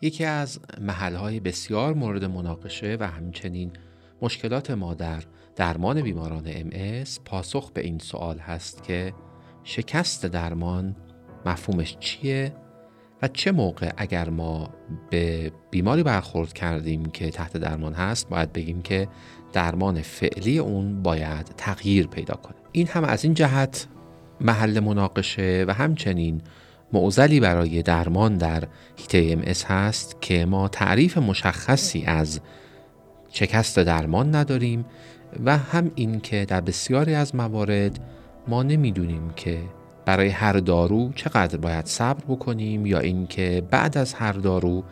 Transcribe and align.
یکی 0.00 0.24
از 0.24 0.60
محلهای 0.80 1.40
بسیار 1.40 1.94
مورد 1.94 2.24
مناقشه 2.24 2.96
و 3.00 3.06
همچنین 3.06 3.72
مشکلات 4.22 4.70
ما 4.70 4.94
در 4.94 5.22
درمان 5.56 6.02
بیماران 6.02 6.44
ام 6.46 7.04
پاسخ 7.24 7.70
به 7.70 7.80
این 7.80 7.98
سوال 7.98 8.38
هست 8.38 8.82
که 8.82 9.14
شکست 9.64 10.26
درمان 10.26 10.96
مفهومش 11.46 11.96
چیه 12.00 12.52
و 13.22 13.28
چه 13.28 13.52
موقع 13.52 13.92
اگر 13.96 14.30
ما 14.30 14.70
به 15.10 15.52
بیماری 15.70 16.02
برخورد 16.02 16.52
کردیم 16.52 17.06
که 17.06 17.30
تحت 17.30 17.56
درمان 17.56 17.92
هست 17.92 18.28
باید 18.28 18.52
بگیم 18.52 18.82
که 18.82 19.08
درمان 19.52 20.02
فعلی 20.02 20.58
اون 20.58 21.02
باید 21.02 21.46
تغییر 21.46 22.06
پیدا 22.06 22.34
کنه. 22.34 22.56
این 22.72 22.86
هم 22.88 23.04
از 23.04 23.24
این 23.24 23.34
جهت 23.34 23.86
محل 24.40 24.80
مناقشه 24.80 25.64
و 25.68 25.72
همچنین 25.72 26.42
معضلی 26.92 27.40
برای 27.40 27.82
درمان 27.82 28.36
در 28.36 28.64
ام 29.14 29.40
هست 29.66 30.16
که 30.20 30.46
ما 30.46 30.68
تعریف 30.68 31.18
مشخصی 31.18 32.04
از 32.06 32.40
شکست 33.32 33.78
درمان 33.78 34.34
نداریم 34.34 34.84
و 35.44 35.58
هم 35.58 35.90
این 35.94 36.20
که 36.20 36.44
در 36.44 36.60
بسیاری 36.60 37.14
از 37.14 37.34
موارد 37.34 37.98
ما 38.48 38.62
نمی‌دونیم 38.62 39.30
که 39.36 39.58
برای 40.04 40.28
هر 40.28 40.52
دارو 40.52 41.12
چقدر 41.14 41.58
باید 41.58 41.86
صبر 41.86 42.24
بکنیم 42.28 42.86
یا 42.86 42.98
اینکه 42.98 43.62
بعد 43.70 43.98
از 43.98 44.14
هر 44.14 44.32
دارو 44.32 44.84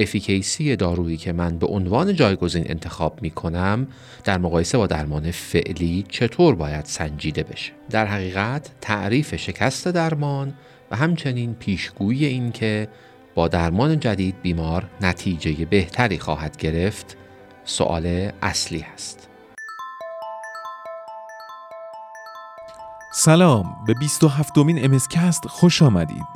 افیکیسی 0.00 0.76
دارویی 0.76 1.16
که 1.16 1.32
من 1.32 1.58
به 1.58 1.66
عنوان 1.66 2.14
جایگزین 2.14 2.64
انتخاب 2.66 3.22
می 3.22 3.30
کنم 3.30 3.86
در 4.24 4.38
مقایسه 4.38 4.78
با 4.78 4.86
درمان 4.86 5.30
فعلی 5.30 6.04
چطور 6.08 6.54
باید 6.54 6.84
سنجیده 6.84 7.42
بشه. 7.42 7.72
در 7.90 8.06
حقیقت 8.06 8.70
تعریف 8.80 9.36
شکست 9.36 9.88
درمان 9.88 10.54
و 10.90 10.96
همچنین 10.96 11.54
پیشگویی 11.54 12.26
این 12.26 12.52
که 12.52 12.88
با 13.34 13.48
درمان 13.48 14.00
جدید 14.00 14.42
بیمار 14.42 14.90
نتیجه 15.00 15.64
بهتری 15.64 16.18
خواهد 16.18 16.56
گرفت 16.56 17.16
سوال 17.64 18.30
اصلی 18.42 18.86
است 18.92 19.28
سلام 23.12 23.84
به 23.86 23.94
27 23.94 24.54
دومین 24.54 24.84
MS 24.84 25.05
cast 25.05 25.46
خوش 25.46 25.82
آمدید. 25.82 26.26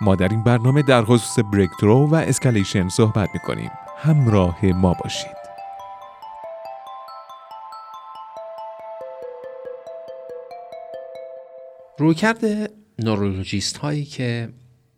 ما 0.00 0.14
در 0.14 0.28
این 0.28 0.44
برنامه 0.44 0.82
در 0.82 1.04
خصوص 1.04 1.44
breakthrough 1.52 2.06
و 2.06 2.14
escalation 2.14 2.88
صحبت 2.88 3.28
می 3.34 3.40
کنیم 3.40 3.70
همراه 3.98 4.66
ما 4.66 4.94
باشید. 4.94 5.42
رویکرد 11.98 12.72
نورولوژیست 13.04 13.76
هایی 13.76 14.04
که 14.04 14.48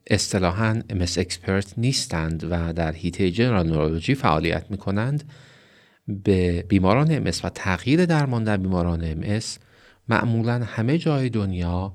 اصطلاحاً 0.07 0.83
MS 0.91 1.19
expert 1.19 1.75
نیستند 1.77 2.47
و 2.51 2.73
در 2.73 2.93
حیطه 2.93 3.31
general 3.31 3.67
neurology 3.67 4.15
فعالیت 4.15 4.71
می 4.71 4.77
کنند 4.77 5.25
به 6.09 6.63
بیماران 6.69 7.31
MS 7.31 7.45
و 7.45 7.49
تغییر 7.49 8.07
درمان 8.07 8.45
در 8.45 8.57
بیماران 8.57 9.39
MS 9.39 9.45
معمولا 10.09 10.65
همه 10.65 10.99
جای 10.99 11.29
دنیا 11.29 11.95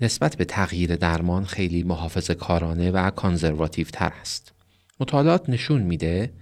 نسبت 0.00 0.36
به 0.36 0.44
تغییر 0.44 0.96
درمان 0.96 1.44
خیلی 1.44 1.82
محافظ 1.82 2.30
کارانه 2.30 2.90
و 2.90 3.10
conservative 3.10 3.86
تر 3.86 4.12
است. 4.20 4.52
مطالعات 5.00 5.48
نشون 5.48 5.82
میده 5.82 6.32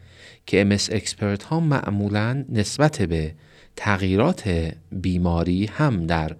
که 0.46 0.64
MS 0.70 0.92
expert 0.92 1.42
ها 1.42 1.60
معمولا 1.60 2.44
نسبت 2.48 3.02
به 3.02 3.34
تغییرات 3.76 4.72
بیماری 4.92 5.66
هم 5.66 6.06
در 6.06 6.36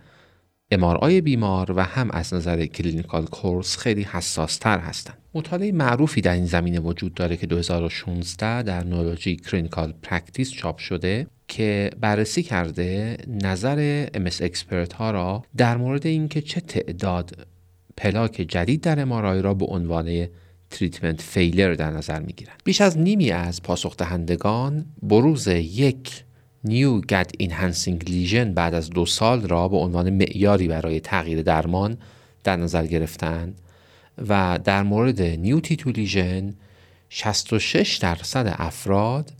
MRI 0.73 1.21
بیمار 1.21 1.73
و 1.73 1.81
هم 1.81 2.11
از 2.11 2.35
نظر 2.35 2.67
clinical 2.67 3.27
course 3.27 3.77
خیلی 3.77 4.03
حساس 4.03 4.57
تر 4.57 4.79
هستند. 4.79 5.19
مطالعه 5.35 5.73
معروفی 5.73 6.21
در 6.21 6.33
این 6.33 6.47
زمینه 6.47 6.81
وجود 6.81 7.15
داره 7.15 7.37
که 7.37 7.47
2016 7.47 8.63
در 8.63 8.85
Neurology 8.85 9.37
Clinical 9.37 9.95
Practice 10.03 10.51
چاپ 10.51 10.79
شده 10.79 11.27
که 11.49 11.91
بررسی 12.01 12.43
کرده 12.43 13.17
نظر 13.29 14.07
MS 14.07 14.43
expert 14.43 14.93
ها 14.93 15.11
را 15.11 15.45
در 15.57 15.77
مورد 15.77 16.07
اینکه 16.07 16.43
چه 16.43 16.61
تعداد 16.61 17.47
پلاک 17.97 18.33
جدید 18.49 18.81
در 18.81 19.01
MRI 19.01 19.43
را 19.43 19.55
به 19.55 19.67
عنوان 19.67 20.27
treatment 20.71 21.23
failure 21.23 21.75
در 21.75 21.91
نظر 21.91 22.21
می 22.21 22.33
گیرند. 22.33 22.63
بیش 22.65 22.81
از 22.81 22.99
نیمی 22.99 23.31
از 23.31 23.63
پاسخ 23.63 23.97
دهندگان 23.97 24.87
بروز 25.03 25.47
یک 25.47 26.25
new 26.65 27.01
gad 27.01 27.31
enhancing 27.39 28.11
lesion 28.11 28.55
بعد 28.55 28.75
از 28.75 28.91
دو 28.91 29.07
سال 29.07 29.49
را 29.49 29.69
به 29.69 29.77
عنوان 29.77 30.11
معیاری 30.11 30.69
برای 30.69 31.01
تغییر 31.01 31.43
درمان 31.43 31.99
در 32.45 32.57
نظر 32.57 32.87
گرفتند 32.87 33.59
و 34.29 34.59
در 34.65 34.83
مورد 34.83 35.23
new 35.23 35.61
T2 35.61 35.91
lesion 35.91 36.55
66 37.09 37.97
درصد 37.97 38.55
افراد 38.59 39.33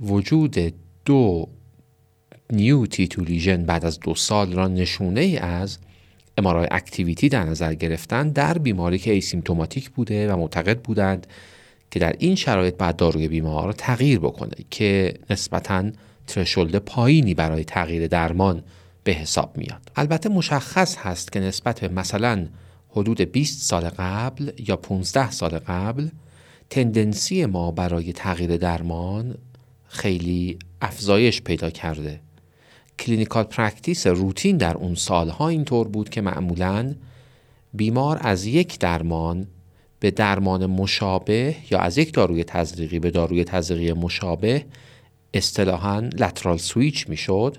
وجود 0.00 0.74
دو 1.04 1.48
new 2.52 2.86
T2 2.86 3.22
lesion 3.22 3.64
بعد 3.64 3.84
از 3.84 4.00
دو 4.00 4.14
سال 4.14 4.52
را 4.52 4.68
نشونه 4.68 5.20
ای 5.20 5.38
از 5.38 5.78
MRI 6.38 6.68
activity 6.70 7.28
در 7.28 7.44
نظر 7.44 7.74
گرفتن 7.74 8.28
در 8.28 8.58
بیماری 8.58 8.98
که 8.98 9.12
asymptomatic 9.12 9.90
بوده 9.90 10.32
و 10.32 10.36
معتقد 10.36 10.80
بودند 10.80 11.26
که 11.90 11.98
در 11.98 12.14
این 12.18 12.34
شرایط 12.34 12.74
باید 12.74 12.96
داروی 12.96 13.28
بیمار 13.28 13.72
تغییر 13.72 14.18
بکنه 14.18 14.56
که 14.70 15.14
نسبتاً 15.30 15.84
threshold 16.26 16.76
پایینی 16.76 17.34
برای 17.34 17.64
تغییر 17.64 18.06
درمان 18.06 18.62
به 19.04 19.12
حساب 19.12 19.56
میاد. 19.56 19.90
البته 19.96 20.28
مشخص 20.28 20.96
هست 20.96 21.32
که 21.32 21.40
نسبت 21.40 21.80
به 21.80 21.88
مثلا 21.88 22.46
حدود 22.90 23.20
20 23.20 23.62
سال 23.62 23.88
قبل 23.98 24.50
یا 24.68 24.76
15 24.76 25.30
سال 25.30 25.58
قبل 25.58 26.08
tendency 26.70 27.46
ما 27.46 27.70
برای 27.70 28.12
تغییر 28.12 28.56
درمان 28.56 29.34
خیلی 29.88 30.58
افزایش 30.82 31.42
پیدا 31.42 31.70
کرده. 31.70 32.20
clinical 32.98 33.44
practice 33.44 34.06
روتین 34.06 34.56
در 34.56 34.76
اون 34.76 34.94
سالها 34.94 35.48
اینطور 35.48 35.88
بود 35.88 36.08
که 36.08 36.20
معمولا 36.20 36.94
بیمار 37.74 38.18
از 38.20 38.46
یک 38.46 38.78
درمان 38.78 39.46
به 40.00 40.10
درمان 40.10 40.66
مشابه 40.66 41.56
یا 41.70 41.78
از 41.78 41.98
یک 41.98 42.14
داروی 42.14 42.44
تزریقی 42.44 42.98
به 42.98 43.10
داروی 43.10 43.44
تزریقی 43.44 43.92
مشابه 43.92 44.64
اصطلاحا 45.38 46.10
lateral 46.18 46.58
switch 46.58 47.08
می‌شد 47.08 47.56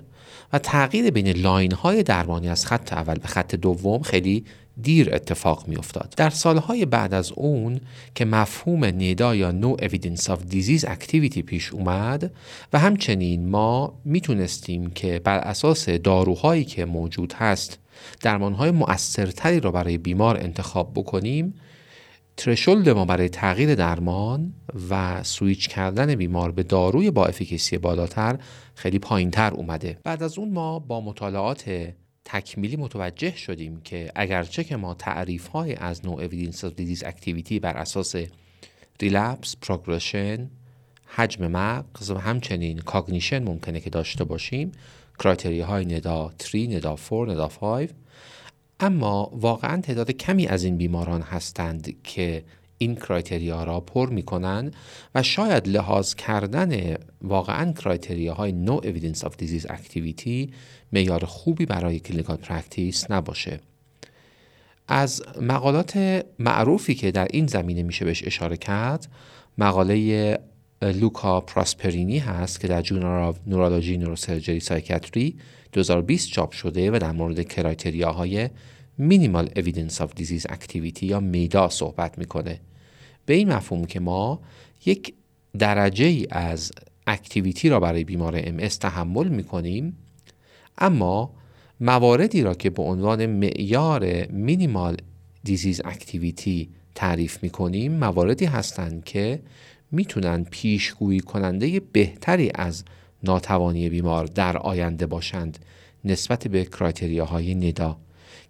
و 0.52 0.58
تغییر 0.58 1.10
بین 1.10 1.28
line 1.28 1.72
های 1.72 2.02
درمانی 2.02 2.48
از 2.48 2.66
خط 2.66 2.92
اول 2.92 3.14
به 3.14 3.28
خط 3.28 3.54
دوم 3.54 4.02
خیلی 4.02 4.44
دیر 4.82 5.14
اتفاق 5.14 5.68
می 5.68 5.76
افتاد. 5.76 6.14
در 6.16 6.30
سالهای 6.30 6.86
بعد 6.86 7.14
از 7.14 7.32
اون 7.32 7.80
که 8.14 8.24
مفهوم 8.24 8.84
NEDA 8.84 9.34
یا 9.34 9.50
no 9.50 9.76
evidence 9.82 10.30
of 10.30 10.44
disease 10.44 10.84
activity 10.84 11.42
پیش 11.42 11.72
اومد 11.72 12.32
و 12.72 12.78
همچنین 12.78 13.48
ما 13.48 14.00
می‌تونستیم 14.04 14.90
که 14.90 15.20
بر 15.24 15.38
اساس 15.38 15.88
داروهایی 15.88 16.64
که 16.64 16.84
موجود 16.84 17.32
هست 17.32 17.78
درمانهای 18.20 18.70
مؤثرتری 18.70 19.60
را 19.60 19.70
برای 19.70 19.98
بیمار 19.98 20.36
انتخاب 20.36 20.92
بکنیم 20.94 21.54
threshold 22.36 22.88
ما 22.88 23.04
برای 23.04 23.28
تغییر 23.28 23.74
درمان 23.74 24.52
و 24.90 25.22
سویچ 25.22 25.68
کردن 25.68 26.14
بیمار 26.14 26.52
به 26.52 26.62
داروی 26.62 27.10
با 27.10 27.26
efficacy 27.26 27.78
بالاتر 27.78 28.38
خیلی 28.74 28.98
پایین 28.98 29.30
تر 29.30 29.54
اومده. 29.54 29.98
بعد 30.04 30.22
از 30.22 30.38
اون 30.38 30.52
ما 30.52 30.78
با 30.78 31.00
مطالعات 31.00 31.92
تکمیلی 32.24 32.76
متوجه 32.76 33.36
شدیم 33.36 33.80
که 33.80 34.12
اگرچه 34.14 34.64
که 34.64 34.76
ما 34.76 34.94
تعریف 34.94 35.46
های 35.46 35.74
از 35.74 36.06
no 36.06 36.22
evidence 36.22 36.64
of 36.64 36.74
disease 36.74 37.04
activity 37.04 37.60
بر 37.60 37.76
اساس 37.76 38.14
relapse، 39.00 39.56
progression، 39.56 40.50
حجم 41.06 41.46
مغز 41.46 42.10
و 42.10 42.18
همچنین 42.18 42.78
cognition 42.78 43.44
ممکنه 43.44 43.80
که 43.80 43.90
داشته 43.90 44.24
باشیم 44.24 44.72
criteria 45.18 45.60
های 45.60 45.84
NEDA 45.84 46.32
3, 46.38 46.58
NEDA 46.58 46.96
4, 47.10 47.30
NEDA 47.30 47.48
5 47.48 47.88
اما 48.80 49.30
واقعا 49.32 49.80
تعداد 49.80 50.10
کمی 50.10 50.46
از 50.46 50.64
این 50.64 50.76
بیماران 50.76 51.22
هستند 51.22 52.02
که 52.02 52.44
این 52.78 52.94
criteria 52.94 53.64
را 53.64 53.80
پر 53.80 54.08
می 54.08 54.22
کنند 54.22 54.74
و 55.14 55.22
شاید 55.22 55.68
لحاظ 55.68 56.14
کردن 56.14 56.96
واقعا 57.22 57.72
criteria 57.72 58.34
های 58.34 58.52
no 58.52 58.72
evidence 58.72 59.24
of 59.24 59.36
disease 59.36 59.66
activity 59.70 60.50
خوبی 61.26 61.66
برای 61.66 62.00
clinical 62.00 62.36
practice 62.36 63.10
نباشه. 63.10 63.60
از 64.88 65.22
مقالات 65.40 66.24
معروفی 66.38 66.94
که 66.94 67.10
در 67.10 67.28
این 67.30 67.46
زمینه 67.46 67.82
میشه 67.82 68.04
بهش 68.04 68.24
اشاره 68.26 68.56
کرد 68.56 69.08
مقاله 69.58 70.38
لوکا 70.82 71.40
پراسپرینی 71.40 72.18
هست 72.18 72.60
که 72.60 72.68
در 72.68 72.82
journal 72.82 73.34
Neurology 73.46 73.96
Neurosurgery 73.96 74.60
Psychiatry 74.60 75.36
2020 75.72 76.30
چاپ 76.30 76.52
شده 76.52 76.90
و 76.90 76.98
در 76.98 77.12
مورد 77.12 77.48
criteria 77.48 78.12
های 78.12 78.50
minimal 78.98 79.50
evidence 79.56 80.00
of 80.00 80.14
disease 80.14 80.46
activity 80.48 81.06
یا 81.06 81.20
MEDA 81.20 81.68
صحبت 81.68 82.18
می‌کنه. 82.18 82.60
به 83.26 83.34
این 83.34 83.52
مفهوم 83.52 83.84
که 83.84 84.00
ما 84.00 84.40
یک 84.86 85.14
درجه 85.58 86.04
ای 86.04 86.26
از 86.30 86.72
activity 87.06 87.68
را 87.68 87.80
برای 87.80 88.04
بیمار 88.04 88.40
ام 88.44 88.68
تحمل 88.68 89.28
می‌کنیم 89.28 89.96
اما 90.78 91.34
مواردی 91.80 92.42
را 92.42 92.54
که 92.54 92.70
به 92.70 92.82
عنوان 92.82 93.26
معیار 93.26 94.26
minimal 94.26 94.96
disease 95.44 95.80
activity 95.84 96.68
تعریف 96.94 97.42
می‌کنیم 97.42 97.92
مواردی 97.92 98.44
هستند 98.44 99.04
که 99.04 99.40
می‌تونن 99.90 100.44
پیشگویی 100.44 101.20
کننده 101.20 101.80
بهتری 101.80 102.50
از 102.54 102.84
ناتوانی 103.22 103.88
بیمار 103.88 104.26
در 104.26 104.56
آینده 104.56 105.06
باشند 105.06 105.58
نسبت 106.04 106.48
به 106.48 106.64
کرایتریاهای 106.64 107.54
ندا 107.54 107.98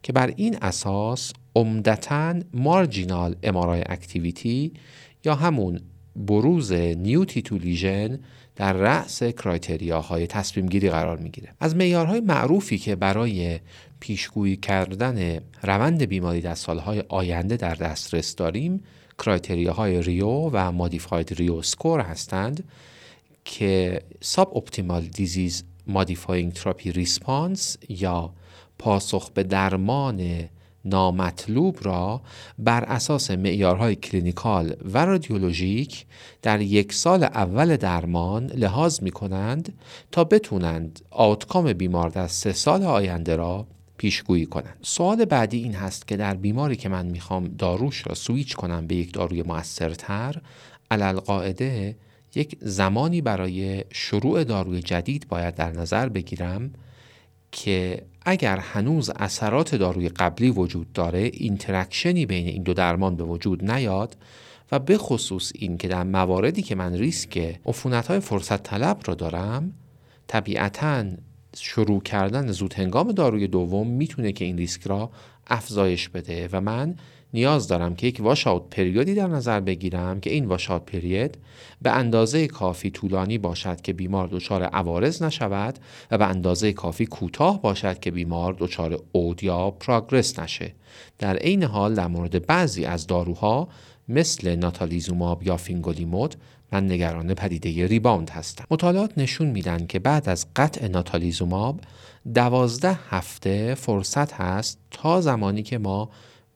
که 0.03 0.13
بر 0.13 0.33
این 0.37 0.57
اساس 0.63 1.33
عمدتا 1.55 2.35
مارجینال 2.55 3.37
امارای 3.43 3.83
اکتیویتی 3.87 4.73
یا 5.25 5.35
همون 5.35 5.81
بروز 6.17 6.73
نیو 6.73 7.25
تیتولیژن 7.25 8.19
در 8.57 8.73
رأس 8.73 9.23
کرایتریاهای 9.23 10.27
تصمیم 10.27 10.67
گیری 10.67 10.91
قرار 10.91 11.19
می‌گیره. 11.19 11.49
از 11.61 11.77
معیارهای 11.77 12.21
معروفی 12.21 12.79
که 12.79 12.97
برای 12.97 13.61
پیشگویی 14.01 14.57
کردن 14.57 15.41
روند 15.63 16.03
بیماری 16.03 16.41
در 16.41 16.55
سالهای 16.55 17.05
آینده 17.09 17.57
در 17.57 17.75
دسترس 17.75 18.37
داریم 18.37 18.83
criteria 19.19 20.03
های 20.03 20.22
Rio 20.22 20.51
و 20.53 20.73
modified 20.73 21.35
Rio 21.35 21.63
score 21.63 22.01
هستند 22.01 22.65
که 23.45 24.03
suboptimal 24.21 25.03
disease 25.03 25.65
modifying 25.87 26.53
therapy 26.53 26.93
response 26.93 27.77
یا 27.89 28.33
پاسخ 28.79 29.31
به 29.31 29.43
درمان 29.43 30.49
نامطلوب 30.87 31.79
را 31.83 32.21
بر 32.59 32.85
اساس 32.85 33.31
معیارهای 33.31 33.97
clinical 33.97 34.77
و 34.93 35.07
رادیولوژیک 35.07 36.07
در 36.43 36.61
یک 36.61 36.93
سال 36.93 37.25
اول 37.25 37.77
درمان 37.77 38.47
لحاظ 38.47 39.03
می 39.03 39.11
کنند 39.11 39.79
تا 40.13 40.25
بتونند 40.25 41.01
outcome 41.11 41.73
بیمار 41.73 42.11
در 42.11 42.27
سه 42.27 42.53
سال 42.53 42.83
آینده 42.83 43.37
را 43.37 43.67
پیشگویی 43.97 44.47
کنند. 44.47 44.79
سوال 44.83 45.25
بعدی 45.25 45.59
این 45.59 45.75
هست 45.75 46.09
که 46.09 46.17
در 46.17 46.35
بیماری 46.35 46.77
که 46.77 46.89
من 46.89 47.07
می‌خوام 47.07 47.45
داروش 47.45 48.07
را 48.07 48.15
سویچ 48.15 48.57
کنم 48.57 48.87
به 48.87 48.95
یک 48.95 49.13
داروی 49.13 49.43
موثرتر 49.43 50.41
علی‌القاعده 50.91 51.97
یک 52.35 52.59
زمانی 52.61 53.21
برای 53.21 53.85
شروع 53.93 54.45
داروی 54.45 54.83
جدید 54.83 55.29
باید 55.29 55.55
در 55.55 55.73
نظر 55.73 56.09
بگیرم 56.09 56.71
که 57.53 58.03
اگر 58.23 58.57
هنوز 58.57 59.11
اثرات 59.17 59.75
داروی 59.75 60.09
قبلی 60.09 60.51
وجود 60.51 60.93
داره 60.93 61.31
interaction 61.33 62.19
ی 62.19 62.27
بین 62.27 62.47
این 62.47 62.63
دو 62.63 62.75
درمان 62.75 63.17
به 63.17 63.25
وجود 63.25 63.71
نیاد 63.71 64.17
و 64.73 64.79
به 64.79 64.99
خصوص 64.99 65.53
این 65.55 65.79
که 65.79 65.89
در 65.89 66.03
مواردی 66.03 66.63
که 66.63 66.75
من 66.75 66.95
ریسک 66.95 67.61
عفونت 67.67 68.07
های 68.07 68.21
فرصت 68.21 68.63
طلب 68.63 69.01
را 69.05 69.15
دارم 69.15 69.73
طبیعتا 70.27 71.05
شروع 71.63 72.03
کردن 72.03 72.53
زود 72.53 72.75
هنگام 72.75 73.13
داروی 73.13 73.47
دوم 73.47 73.89
می‌تونه 73.89 74.33
که 74.33 74.45
این 74.45 74.59
ریسک 74.59 74.83
را 74.83 75.11
افزایش 75.47 76.09
بده 76.09 76.49
و 76.53 76.61
من 76.61 76.97
نیاز 77.35 77.69
دارم 77.69 77.95
که 77.95 78.07
یک 78.07 78.21
washout 78.21 78.47
period 78.47 78.71
ی 78.71 79.15
در 79.15 79.27
نظر 79.27 79.61
بگیرم 79.61 80.21
که 80.21 80.31
این 80.31 80.45
washout 80.45 80.85
period 80.85 81.39
به 81.83 81.91
اندازه 81.91 82.47
کافی 82.47 82.91
طولانی 82.91 83.39
باشد 83.39 83.81
که 83.81 83.93
بیمار 83.93 84.29
دچار 84.29 84.63
عوارض 84.63 85.23
نشود 85.23 85.79
و 86.11 86.19
به 86.19 86.27
اندازه 86.27 86.73
کافی 86.73 87.07
کوتاه 87.07 87.63
باشد 87.63 87.99
که 88.01 88.11
بیمار 88.11 88.57
دچار 88.59 89.03
عود 89.13 89.45
یا 89.45 89.71
progress 89.71 90.39
نشه. 90.39 90.75
در 91.19 91.37
عین 91.37 91.63
حال 91.63 91.95
در 91.95 92.07
مورد 92.07 92.47
بعضی 92.47 92.85
از 92.85 93.07
داروها 93.07 93.69
مثل 94.09 94.55
ناتالیزوماب 94.55 95.43
یا 95.43 95.57
فینگولیمود 95.57 96.35
من 96.73 96.85
نگران 96.85 97.35
پدیده 97.35 97.87
rebound 97.87 98.31
هستم. 98.31 98.65
مطالعات 98.71 99.19
نشون 99.19 99.47
میدن 99.47 99.87
که 99.87 99.99
بعد 99.99 100.29
از 100.29 100.47
قطع 100.57 100.89
ناتالیزوماب 100.89 101.81
دوازده 102.35 102.99
هفته 103.09 103.75
فرصت 103.75 104.33
هست 104.33 104.79
تا 104.91 105.21
زمانی 105.21 105.63
که 105.63 105.79
ما 105.79 106.11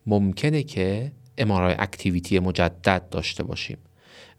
ممکنه 0.07 0.63
که 0.63 1.13
MRI 1.39 1.75
activity 1.79 2.39
مجدد 2.39 3.09
داشته 3.11 3.43
باشیم. 3.43 3.79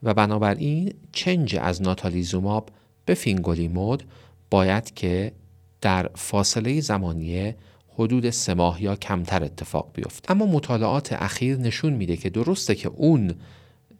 و 0.03 0.13
بنابراین 0.13 0.93
change 1.11 1.55
از 1.55 1.81
ناتالیزوماب 1.81 2.69
به 3.05 3.13
فینگولیمود 3.13 4.03
باید 4.49 4.93
که 4.93 5.31
در 5.81 6.09
فاصله 6.15 6.81
زمانی 6.81 7.53
حدود 7.97 8.29
سه 8.29 8.53
ماه 8.53 8.83
یا 8.83 8.95
کمتر 8.95 9.43
اتفاق 9.43 9.91
بیفته. 9.93 10.31
اما 10.31 10.45
مطالعات 10.45 11.13
اخیر 11.13 11.57
نشون 11.57 11.93
میده 11.93 12.17
که 12.17 12.29
درسته 12.29 12.75
که 12.75 12.87
اون 12.95 13.35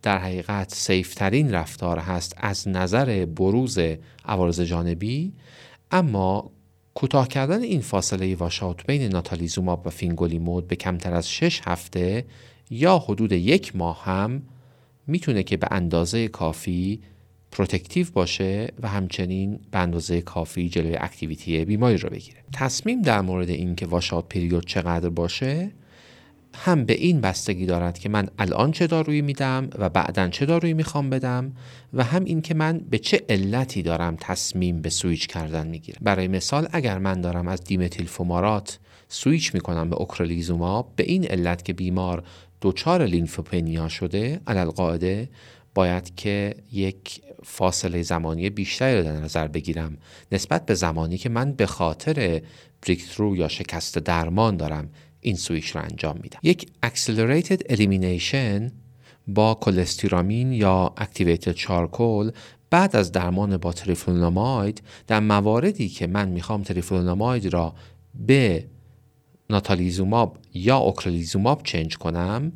در 0.02 0.18
حقیقت 0.18 0.74
safe 0.74 1.13
ترین 1.13 1.52
رفتار 1.52 2.00
هست 2.00 2.34
از 2.38 2.68
نظر 2.68 3.26
بروز 3.26 3.80
عوارض 4.26 4.62
جانبی 4.62 5.34
اما 5.92 6.52
کوتاه 6.94 7.28
کردن 7.28 7.62
این 7.62 7.82
فاصله 7.82 8.36
washout 8.36 8.86
بین 8.86 9.02
ناتالیزوماب 9.02 9.88
و 9.88 9.90
فینگولیمود 9.90 10.68
به 10.68 10.76
کمتر 10.76 11.14
از 11.14 11.32
6 11.32 11.62
هفته 11.66 12.26
یا 12.70 12.98
حدود 12.98 13.32
یک 13.32 13.76
ماه 13.76 14.04
هم 14.04 14.42
می‌تونه 15.08 15.44
که 15.44 15.58
به 15.58 15.68
اندازه 15.72 16.28
کافی 16.28 17.02
protective 17.52 18.08
باشه 18.14 18.74
و 18.82 18.88
همچنین 18.88 19.60
به 19.72 19.80
اندازه 19.80 20.22
کافی 20.22 20.70
جلوی 20.70 20.96
activity 20.96 21.66
بیماری 21.66 21.98
رو 21.98 22.10
بگیره. 22.10 22.44
تصمیم 22.54 23.02
در 23.02 23.22
مورد 23.22 23.50
اینکه 23.50 23.86
washout 23.86 24.30
period 24.30 24.66
چقدر 24.66 25.10
باشه 25.10 25.72
هم 26.54 26.86
به 26.86 26.94
این 26.94 27.22
بستگی 27.22 27.66
دارد 27.66 28.00
که 28.00 28.10
من 28.10 28.28
الان 28.40 28.72
چه 28.72 28.88
دارویی 28.88 29.22
میدم 29.22 29.70
و 29.78 29.90
بعدا 29.90 30.28
چه 30.28 30.46
دارویی 30.46 30.74
می‌خوام 30.74 31.10
بدم 31.10 31.54
و 31.94 32.04
هم 32.04 32.24
این 32.24 32.42
که 32.42 32.54
من 32.54 32.78
به 32.78 32.98
چه 32.98 33.22
علتی 33.30 33.82
دارم 33.82 34.18
تصمیم 34.20 34.82
به 34.82 34.90
سویچ 34.90 35.28
کردن 35.28 35.68
می‌گیرم. 35.68 36.00
برای 36.02 36.28
مثال 36.28 36.68
اگر 36.72 36.98
من 36.98 37.22
دارم 37.22 37.48
از 37.48 37.64
دیمتیل 37.64 38.06
فومارات 38.06 38.80
سویچ 39.08 39.54
می‌کنم 39.54 39.90
به 39.90 39.96
اوکرالیزوماب 39.96 40.94
به 40.96 41.04
این 41.04 41.26
علت 41.26 41.66
که 41.66 41.74
بیمار 41.74 42.24
دچار 42.62 43.06
lymphopenia 43.06 43.88
شده 43.90 44.42
علی‌القاعده 44.48 45.30
باید 45.76 46.16
که 46.16 46.56
یک 46.72 47.22
فاصله 47.44 48.02
زمانی 48.02 48.50
بیشتری 48.50 48.98
رو 48.98 49.04
در 49.04 49.20
نظر 49.20 49.48
بگیرم. 49.48 49.98
نسبت 50.32 50.66
به 50.66 50.74
زمانی 50.74 51.18
که 51.18 51.30
من 51.30 51.52
به 51.52 51.66
خاطر 51.66 52.42
breakthrough 52.82 53.36
یا 53.36 53.48
شکست 53.48 53.98
درمان 53.98 54.58
دارم 54.58 54.90
این 55.22 55.36
سویچ 55.36 55.70
رو 55.70 55.82
انجام 55.82 56.20
میدم. 56.24 56.40
یک 56.44 56.68
accelerated 56.86 57.72
elimination 57.74 58.72
با 59.28 59.58
کلستیرامین 59.62 60.54
یا 60.54 60.94
activated 60.98 61.50
charcoal 61.50 62.32
بعد 62.70 62.96
از 62.96 63.12
درمان 63.12 63.58
با 63.58 63.74
تریفلونوماید 63.74 64.82
در 65.08 65.20
مواردی 65.20 65.90
که 65.90 66.08
من 66.08 66.30
می‌خوام 66.30 66.64
تریفلونوماید 66.64 67.54
را 67.54 67.74
به 68.28 68.66
ناتالیزوماب 69.50 70.38
یا 70.54 70.78
اوکرلیزوماب 70.78 71.62
change 71.64 71.98
کنم 71.98 72.52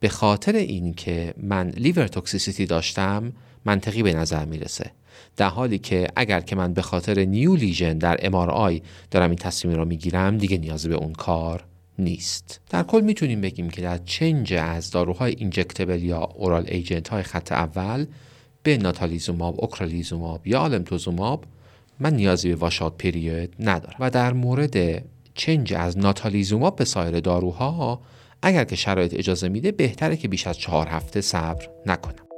به 0.00 0.08
خاطر 0.08 0.52
اینکه 0.56 1.34
من 1.36 1.68
liver 1.68 2.06
toxicity 2.06 2.66
داشتم 2.66 3.32
منطقی 3.64 4.02
به 4.02 4.14
نظر 4.14 4.44
می‌رسه. 4.44 4.90
در 5.36 5.48
حالی 5.48 5.78
که 5.78 6.08
اگر 6.16 6.40
که 6.40 6.56
من 6.56 6.72
به 6.72 6.82
خاطر 6.82 7.24
new 7.24 7.56
lesion 7.56 7.98
در 7.98 8.16
MRI 8.16 8.82
دارم 9.10 9.30
این 9.30 9.38
تصمیم 9.38 9.76
را 9.76 9.84
می‌گیرم 9.84 10.38
دیگه 10.38 10.58
نیازی 10.58 10.88
به 10.88 10.94
اون 10.94 11.12
کار 11.12 11.64
نیست. 12.00 12.60
در 12.70 12.82
کل 12.82 13.00
می‌تونیم 13.00 13.40
بگیم 13.40 13.70
که 13.70 13.82
در 13.82 13.98
change 13.98 14.54
از 14.54 14.90
داروهای 14.90 15.34
injectable 15.38 16.02
یا 16.02 16.20
oral 16.20 16.64
agent 16.68 17.08
های 17.08 17.22
خط 17.22 17.52
اول 17.52 18.06
به 18.62 18.76
ناتالیزوماب، 18.76 19.60
اوکرالیزوماب 19.60 20.46
یا 20.46 20.60
آلمتوزوماب 20.60 21.44
من 22.00 22.14
نیازی 22.14 22.48
به 22.48 22.54
washout 22.54 22.96
period 22.96 23.56
ندارم. 23.58 23.96
و 23.98 24.10
در 24.10 24.32
مورد 24.32 25.04
change 25.34 25.74
از 25.74 25.98
ناتالیزوماب 25.98 26.76
به 26.76 26.84
سایر 26.84 27.20
داروها 27.20 28.00
اگر 28.42 28.64
که 28.64 28.76
شرایط 28.76 29.14
اجازه 29.14 29.48
میده 29.48 29.72
بهتره 29.72 30.16
که 30.16 30.28
بیش 30.28 30.46
از 30.46 30.58
چهار 30.58 30.86
هفته 30.86 31.20
صبر 31.20 31.68
نکنم. 31.86 32.29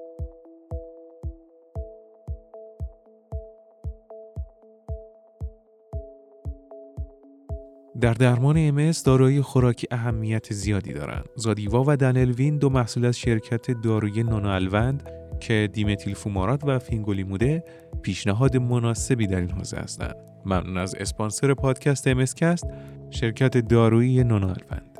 در 8.02 8.12
درمان 8.12 8.56
ام 8.56 8.90
داروی 9.04 9.42
خوراکی 9.42 9.87
اهمیت 9.90 10.52
زیادی 10.52 10.92
دارند. 10.92 11.25
زادیوا 11.37 11.85
و 11.87 11.97
دنلوین 11.97 12.59
دو 12.59 12.68
محصول 12.71 13.04
از 13.04 13.18
شرکت 13.18 13.71
داروی 13.71 14.23
نونوالوند 14.23 15.11
که 15.40 15.68
دیمتیل 15.73 16.14
فومارات 16.14 16.64
و 16.64 16.78
فینگولیموده 16.78 17.64
پیشنهاد 18.02 18.56
مناسبی 18.56 19.26
در 19.26 19.40
این 19.40 19.50
حوزه 19.50 19.76
هستند. 19.76 20.14
ممنون 20.47 20.78
از 20.78 20.94
اسپانسر 20.94 21.54
پادکست 21.54 22.09
امسکست 22.09 22.64
شرکت 23.11 23.56
دارویی 23.56 24.25
نونوالوند. 24.25 24.99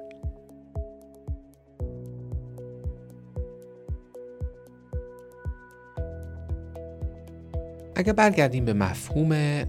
اگر 7.97 8.13
برگردیم 8.13 8.65
به 8.65 8.73
مفهوم 8.73 9.65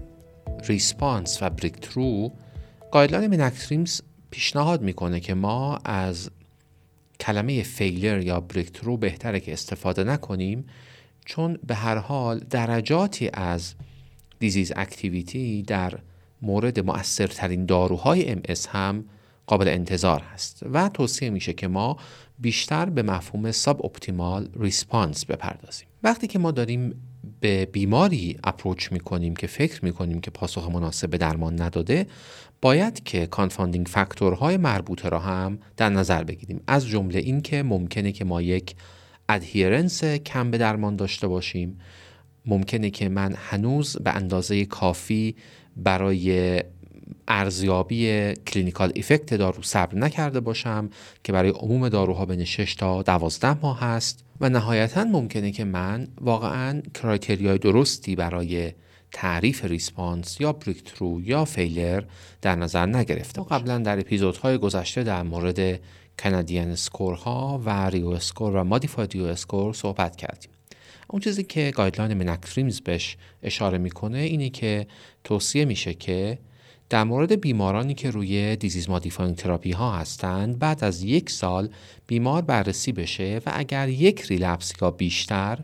response 0.68 1.42
و 1.42 1.50
breakthrough 1.50 2.32
guideline 2.94 3.30
مینکتریمز 3.30 4.00
پیشنهاد 4.30 4.82
می‌کنه 4.82 5.20
که 5.20 5.34
ما 5.34 5.76
از 5.84 6.30
کلمه 7.20 7.62
failure 7.62 8.20
یا 8.24 8.40
breakthrough 8.40 8.96
بهتره 8.96 9.40
که 9.40 9.52
استفاده 9.52 10.04
نکنیم 10.04 10.66
چون 11.24 11.58
به 11.66 11.74
هر 11.74 11.96
حال 11.96 12.38
درجاتی 12.38 13.30
از 13.32 13.74
disease 14.38 14.72
activity 14.76 15.62
در 15.62 15.98
مورد 16.42 16.80
مؤثرترین 16.80 17.66
داروهای 17.66 18.30
MS 18.30 18.42
هم 18.70 19.04
قابل 19.46 19.68
انتظار 19.68 20.20
هست 20.20 20.62
و 20.72 20.88
توصیه 20.88 21.30
میشه 21.30 21.52
که 21.52 21.68
ما 21.68 21.96
بیشتر 22.38 22.90
به 22.90 23.02
مفهوم 23.02 23.52
suboptimal 23.52 24.48
response 24.60 25.26
بپردازیم. 25.26 25.88
وقتی 26.02 26.26
که 26.26 26.38
ما 26.38 26.50
داریم 26.50 26.94
به 27.40 27.66
بیماری 27.66 28.38
approach 28.44 28.92
می‌کنیم 28.92 29.36
که 29.36 29.46
فکر 29.46 29.84
می‌کنیم 29.84 30.20
که 30.20 30.30
پاسخ 30.30 30.68
مناسب 30.68 31.10
به 31.10 31.18
درمان 31.18 31.62
نداده 31.62 32.06
باید 32.60 33.04
که 33.04 33.26
confounding 33.26 33.86
factor 33.86 34.38
های 34.38 34.56
مربوطه 34.56 35.08
را 35.08 35.18
هم 35.18 35.58
در 35.76 35.88
نظر 35.88 36.24
بگیریم. 36.24 36.60
از 36.66 36.86
جمله 36.86 37.18
این 37.18 37.40
که 37.40 37.62
ممکنه 37.62 38.12
که 38.12 38.24
ما 38.24 38.42
یک 38.42 38.74
adherence 39.28 40.04
کم 40.04 40.50
به 40.50 40.58
درمان 40.58 40.96
داشته 40.96 41.28
باشیم. 41.28 41.78
ممکنه 42.46 42.90
که 42.90 43.08
من 43.08 43.34
هنوز 43.36 43.96
به 43.96 44.10
اندازه 44.10 44.64
کافی 44.64 45.36
برای 45.76 46.62
ارزیابی 47.28 48.32
clinical 48.34 48.92
effect 48.96 49.34
دارو 49.34 49.62
صبر 49.62 49.94
نکرده 49.94 50.40
باشم 50.40 50.90
که 51.24 51.32
برای 51.32 51.50
عموم 51.50 51.88
داروها 51.88 52.26
بین 52.26 52.44
6 52.44 52.74
تا 52.74 53.02
12 53.02 53.60
ماه 53.62 53.80
هست 53.80 54.24
و 54.40 54.48
نهایتا 54.48 55.04
ممکنه 55.04 55.52
که 55.52 55.64
من 55.64 56.08
واقعا 56.20 56.82
criteria 56.94 57.51
ی 57.51 57.58
درستی 57.58 58.16
برای 58.16 58.72
تعریف 59.12 59.64
response 59.64 60.40
یا 60.40 60.52
breakthrough 60.52 61.20
یا 61.20 61.44
failure 61.44 62.04
در 62.42 62.56
نظر 62.56 62.86
نگرفته 62.86 63.42
قبلا 63.50 63.78
در 63.78 64.00
اپیزودهای 64.00 64.58
گذشته 64.58 65.02
در 65.02 65.22
مورد 65.22 65.80
Canadian 66.22 66.70
score 66.70 67.14
ها 67.14 67.62
و 67.64 67.90
Rio 67.90 68.08
score 68.08 68.56
و 68.56 68.64
modified 68.64 69.12
Rio 69.12 69.24
score 69.24 69.72
صحبت 69.72 70.16
کردیم. 70.16 70.50
اون 71.08 71.20
چیزی 71.20 71.42
که 71.42 71.72
guideline 71.74 72.14
منکتریمز 72.14 72.80
بهش 72.80 73.16
اشاره 73.42 73.78
می‌کنه 73.78 74.18
اینه 74.18 74.50
که 74.50 74.86
توصیه 75.24 75.64
میشه 75.64 75.94
که 75.94 76.38
در 76.90 77.04
مورد 77.04 77.40
بیمارانی 77.40 77.94
که 77.94 78.10
روی 78.10 78.56
disease 78.56 78.88
modifying 78.88 79.36
therapy 79.36 79.72
ها 79.72 79.92
هستند 79.92 80.58
بعد 80.58 80.84
از 80.84 81.02
یک 81.02 81.30
سال 81.30 81.68
بیمار 82.06 82.42
بررسی 82.42 82.92
بشه 82.92 83.40
و 83.46 83.52
اگر 83.54 83.88
یک 83.88 84.20
relapse 84.20 84.72
یا 84.82 84.90
بیشتر 84.90 85.58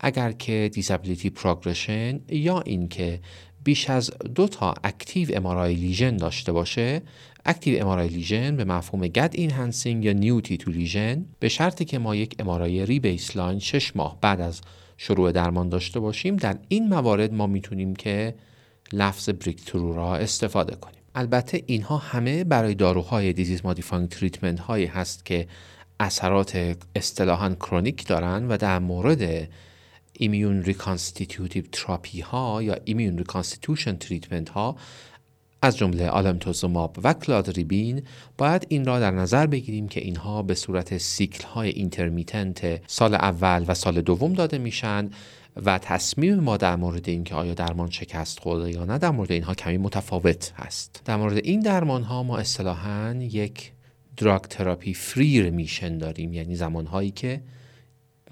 اگر 0.00 0.32
که 0.32 0.70
disability 0.72 1.30
progression 1.30 2.20
یا 2.28 2.60
اینکه 2.60 3.20
بیش 3.64 3.90
از 3.90 4.10
دو 4.34 4.48
تا 4.48 4.74
active 4.84 5.28
MRI 5.36 5.74
lesion 5.74 6.16
داشته 6.16 6.52
باشه 6.52 7.02
active 7.44 7.80
MRI 7.80 8.08
lesion 8.08 8.56
به 8.56 8.64
مفهوم 8.64 9.06
gad 9.06 9.30
enhancing 9.34 10.04
یا 10.04 10.12
new 10.12 10.40
T2 10.40 10.70
lesion 10.70 11.24
به 11.40 11.48
شرطی 11.48 11.84
که 11.84 11.98
ما 11.98 12.16
یک 12.16 12.34
MRI 12.38 12.86
rebaseline 12.86 13.58
6 13.58 13.96
ماه 13.96 14.18
بعد 14.20 14.40
از 14.40 14.60
شروع 14.96 15.32
درمان 15.32 15.68
داشته 15.68 16.00
باشیم 16.00 16.36
در 16.36 16.58
این 16.68 16.88
موارد 16.88 17.34
ما 17.34 17.46
می‌تونیم 17.46 17.96
که 17.96 18.34
لفظ 18.92 19.28
breakthrough 19.28 19.92
را 19.92 20.16
استفاده 20.16 20.76
کنیم. 20.76 20.98
البته 21.14 21.62
اینها 21.66 21.96
همه 21.96 22.44
برای 22.44 22.74
داروهای 22.74 23.32
disease 23.32 23.64
modifying 23.64 24.08
treatment 24.08 24.60
هایی 24.60 24.86
هست 24.86 25.24
که 25.24 25.48
اثرات 26.00 26.76
اصطلاحا 26.96 27.54
chronic 27.54 28.06
دارند 28.06 28.50
و 28.50 28.56
در 28.56 28.78
مورد 28.78 29.48
immune 30.12 30.62
reconstitutive 30.62 31.64
therapy 31.72 32.20
ها 32.20 32.62
یا 32.62 32.76
immune 32.84 33.18
reconstitution 33.18 33.96
treatment 33.96 34.48
ها 34.48 34.76
از 35.62 35.76
جمله 35.76 36.08
آلمتوزوماب 36.08 36.96
و 37.02 37.12
کلادریبین 37.12 38.02
باید 38.38 38.66
این 38.68 38.84
را 38.84 39.00
در 39.00 39.10
نظر 39.10 39.46
بگیریم 39.46 39.88
که 39.88 40.00
اینها 40.00 40.42
به 40.42 40.54
صورت 40.54 40.98
سیکل 40.98 41.44
های 41.44 41.68
intermittent 41.68 42.80
سال 42.86 43.14
اول 43.14 43.64
و 43.68 43.74
سال 43.74 44.00
دوم 44.00 44.32
داده 44.32 44.58
میشن 44.58 45.10
و 45.64 45.78
تصمیم 45.78 46.34
ما 46.34 46.56
در 46.56 46.76
مورد 46.76 47.08
اینکه 47.08 47.34
آیا 47.34 47.54
درمان 47.54 47.90
شکست 47.90 48.40
خورده 48.40 48.70
یا 48.70 48.84
نه 48.84 48.98
در 48.98 49.10
مورد 49.10 49.32
اینها 49.32 49.54
کمی 49.54 49.78
متفاوت 49.78 50.52
هست. 50.56 51.02
در 51.04 51.16
مورد 51.16 51.36
این 51.36 51.60
درمان 51.60 52.02
ها 52.02 52.22
ما 52.22 52.38
اصطلاحا 52.38 53.14
یک 53.20 53.72
drug 54.16 54.42
therapy 54.42 54.94
free 54.94 55.42
remission 55.42 55.98
داریم. 55.98 56.32
یعنی 56.32 56.56
زمان 56.56 56.86
هایی 56.86 57.10
که 57.10 57.40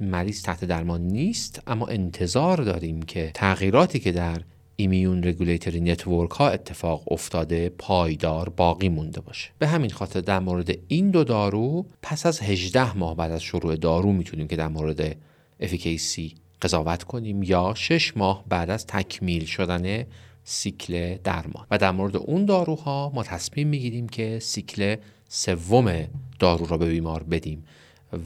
مریض 0.01 0.43
تحت 0.43 0.65
درمان 0.65 1.01
نیست 1.01 1.63
اما 1.67 1.87
انتظار 1.87 2.63
داریم 2.63 3.03
که 3.03 3.31
تغییراتی 3.35 3.99
که 3.99 4.13
در 4.13 4.43
immune 4.77 5.23
regulatory 5.23 5.81
network 5.81 6.31
ها 6.31 6.49
اتفاق 6.49 7.13
افتاده 7.13 7.69
پایدار 7.69 8.49
باقی 8.49 8.89
مونده 8.89 9.21
باشه. 9.21 9.51
به 9.59 9.67
همین 9.67 9.91
خاطر 9.91 10.21
در 10.21 10.39
مورد 10.39 10.79
این 10.89 11.11
دو 11.11 11.25
دارو 11.25 11.87
پس 12.03 12.27
از 12.27 12.41
18 12.43 12.97
ماه 12.97 13.17
بعد 13.17 13.33
از 13.33 13.43
شروع 13.43 13.77
دارو 13.77 14.13
می‌تونیم 14.13 14.49
که 14.49 14.57
در 14.57 14.69
مورد 14.69 15.17
efficacy 15.61 16.35
قضاوت 16.63 17.03
کنیم 17.03 17.43
یا 17.43 17.75
6 17.77 18.17
ماه 18.17 18.45
بعد 18.49 18.71
از 18.71 18.87
تکمیل 18.87 19.45
شدن 19.45 20.05
سیکل 20.45 21.17
درمان. 21.25 21.67
و 21.71 21.79
در 21.79 21.91
مورد 21.91 22.17
اون 22.17 22.45
داروها 22.45 23.13
ما 23.15 23.23
تصمیم 23.23 23.69
می‌گیریم 23.69 24.09
که 24.09 24.39
سیکل 24.39 24.97
سوم 25.29 26.05
دارو 26.39 26.67
را 26.67 26.77
به 26.77 26.89
بیمار 26.89 27.23
بدیم 27.23 27.65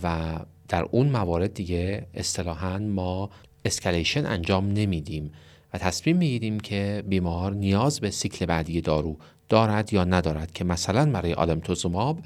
و 0.03 0.37
در 0.69 0.83
اون 0.83 1.09
موارد 1.09 1.55
دیگه 1.55 2.07
اصطلاحا 2.15 2.79
ما 2.79 3.31
escalation 3.64 4.26
انجام 4.27 4.73
نمیدیم 4.73 5.33
و 5.75 5.79
تصمیم 5.79 6.17
می‌گیریم 6.17 6.61
که 6.61 7.05
بیمار 7.09 7.53
نیاز 7.53 8.01
به 8.01 8.11
سیکل 8.11 8.47
بعدی 8.47 8.81
دارو 8.81 9.17
دارد 9.49 9.93
یا 9.93 10.05
ندارد 10.05 10.53
که 10.53 10.65
مثلا 10.65 11.11
برای 11.11 11.35
آلمتوزوماب 11.35 12.19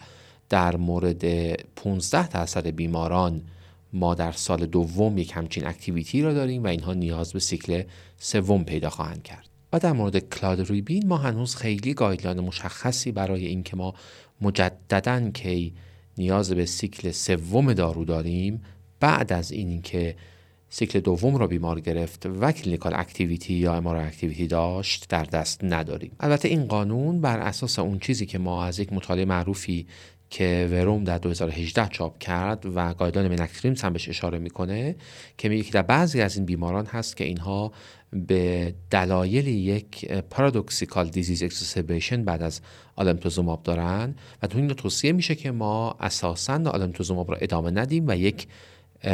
در 0.48 0.76
مورد 0.76 1.54
15 1.54 2.28
درصد 2.28 2.66
بیماران 2.66 3.42
ما 3.94 4.14
در 4.14 4.32
سال 4.32 4.66
دوم 4.66 5.18
یک 5.18 5.32
همچین 5.34 5.66
activity 5.66 6.22
را 6.22 6.32
داریم 6.32 6.64
و 6.64 6.66
اینها 6.66 6.94
نیاز 6.94 7.32
به 7.32 7.38
سیکل 7.38 7.82
سوم 8.18 8.64
پیدا 8.64 8.90
خواهند 8.90 9.22
کرد. 9.22 9.48
و 9.72 9.78
در 9.78 9.92
مورد 9.92 10.18
کلادریبین 10.18 11.06
ما 11.06 11.16
هنوز 11.16 11.56
خیلی 11.56 11.94
guideline 11.94 12.40
مشخصی 12.40 13.12
برای 13.12 13.46
اینکه 13.46 13.76
ما 13.76 13.94
مجددا 14.40 15.30
کی 15.30 15.74
نیاز 16.18 16.52
به 16.52 16.66
سیکل 16.66 17.10
سوم 17.10 17.72
دارو 17.72 18.04
داریم 18.04 18.62
بعد 19.00 19.32
از 19.32 19.52
اینکه 19.52 20.16
سیکل 20.68 21.00
دوم 21.00 21.36
را 21.36 21.46
بیمار 21.46 21.80
گرفت 21.80 22.26
و 22.26 22.52
clinical 22.52 22.92
activity 22.94 23.54
یا 23.54 23.74
MRI 23.74 24.00
activity 24.00 24.46
داشت 24.46 25.08
در 25.08 25.24
دست 25.24 25.64
نداریم. 25.64 26.12
البته 26.20 26.48
این 26.48 26.66
قانون 26.66 27.20
بر 27.20 27.38
اساس 27.38 27.78
اون 27.78 27.98
چیزی 27.98 28.26
که 28.26 28.38
ما 28.38 28.64
از 28.64 28.78
یک 28.78 28.92
مطالعه 28.92 29.24
معروفی 29.24 29.86
که 30.34 30.68
وروم 30.70 31.04
در 31.04 31.18
2018 31.18 31.88
چاپ 31.88 32.18
کرد 32.18 32.66
و 32.74 32.94
guideline 32.94 33.28
MENACTRIMS 33.28 33.82
هم 33.82 33.92
بهش 33.92 34.08
اشاره 34.08 34.38
می‌کنه 34.38 34.96
که 35.38 35.48
میگه 35.48 35.62
که 35.62 35.72
در 35.72 35.82
بعضی 35.82 36.20
از 36.20 36.36
این 36.36 36.46
بیماران 36.46 36.86
هست 36.86 37.16
که 37.16 37.24
اینها 37.24 37.72
به 38.12 38.74
دلایل 38.90 39.48
یک 39.48 40.12
paradoxical 40.12 41.08
disease 41.08 41.42
exacerbation 41.42 42.24
بعد 42.24 42.42
از 42.42 42.60
آلمتوزوماب 42.96 43.62
دارن 43.62 44.14
و 44.42 44.46
تو 44.46 44.58
این 44.58 44.68
توصیه 44.68 45.12
میشه 45.12 45.34
که 45.34 45.50
ما 45.50 45.96
اساسا 46.00 46.52
آلمتوزوماب 46.52 47.30
را 47.30 47.36
ادامه 47.36 47.70
ندیم 47.70 48.04
و 48.08 48.16
یک 48.16 48.46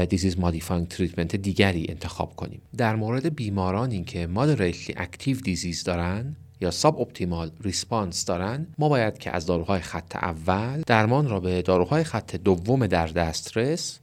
disease 0.09 0.39
modifying 0.39 0.89
treatment 0.89 1.37
دیگری 1.37 1.87
انتخاب 1.89 2.37
کنیم. 2.37 2.63
در 2.77 2.97
مورد 2.97 3.35
بیمارانی 3.35 4.05
که 4.05 4.27
moderately 4.27 4.95
active 4.97 5.41
disease 5.41 5.85
دارن 5.85 6.37
یا 6.61 6.71
suboptimal 6.71 7.51
response 7.61 8.25
دارن 8.25 8.67
ما 8.79 8.89
باید 8.89 9.19
که 9.19 9.31
از 9.31 9.47
داروهای 9.47 9.81
خط 9.81 10.17
اول 10.17 10.83
درمان 10.87 11.29
را 11.29 11.41
به 11.41 11.63
داروهای 11.63 12.05
خط 12.05 12.37
دوم 12.37 12.87
در 12.87 13.07
دسترس 13.07 13.99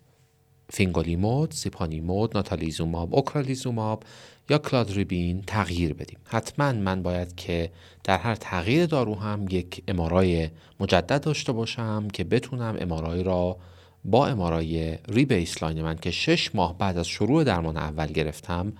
فینگولیمود، 0.69 1.51
سیپونیمود، 1.51 2.37
ناتالیزوماب، 2.37 3.15
اوکرالیزوماب 3.15 4.03
یا 4.49 4.57
کلادریبین 4.57 5.41
تغییر 5.41 5.93
بدیم. 5.93 6.17
حتما 6.25 6.71
من 6.71 7.03
باید 7.03 7.35
که 7.35 7.71
در 8.03 8.17
هر 8.17 8.35
تغییر 8.35 8.85
دارو 8.85 9.15
هم 9.15 9.45
یک 9.49 9.83
امارای 9.87 10.49
مجدد 10.79 11.23
داشته 11.23 11.51
باشم 11.51 12.07
که 12.13 12.23
بتونم 12.23 12.75
امارای 12.79 13.23
را 13.23 13.57
با 14.05 14.27
امارای 14.27 14.97
re-baseline 15.07 15.81
من 15.81 15.95
که 15.95 16.11
شش 16.11 16.55
ماه 16.55 16.77
بعد 16.77 16.97
از 16.97 17.07
شروع 17.07 17.43
درمان 17.43 17.77
اول 17.77 18.07
گرفتم 18.07 18.73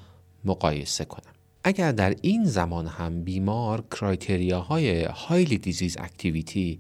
مقایسه 0.45 1.05
کنم. 1.05 1.36
اگر 1.67 1.91
در 1.91 2.15
این 2.21 2.45
زمان 2.45 2.87
هم 2.87 3.23
بیمار 3.23 3.83
criteria 3.91 5.03
های 5.03 5.17
highly 5.17 5.57
disease 5.57 5.97
activity 5.99 6.79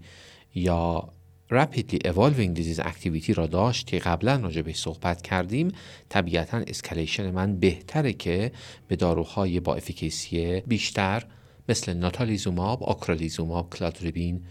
یا 0.55 1.09
rapidly 1.51 1.99
evolving 2.05 2.57
disease 2.57 2.79
activity 2.79 3.29
را 3.29 3.47
داشت 3.47 3.87
که 3.87 3.99
قبلا 3.99 4.35
راجع 4.35 4.61
به 4.61 4.73
صحبت 4.73 5.21
کردیم 5.21 5.71
طبیعتا 6.09 6.57
escalation 6.57 7.31
من 7.31 7.55
بهتره 7.55 8.13
که 8.13 8.51
به 8.87 8.95
داروهای 8.95 9.59
با 9.59 9.75
efficacy 9.75 10.61
بیشتر 10.61 11.23
مثل 11.69 11.93
ناتالیزوماب، 11.93 12.83
اوکرالیزوماب، 12.83 13.69
کلادریبین 13.69 14.41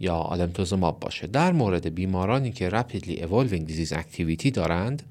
یا 0.00 0.14
آلمتوزوماب 0.14 1.00
باشه. 1.00 1.26
در 1.26 1.52
مورد 1.52 1.94
بیمارانی 1.94 2.52
که 2.52 2.70
rapidly 2.70 3.18
evolving 3.18 3.70
disease 3.70 3.92
activity 3.92 4.50
دارند 4.50 5.02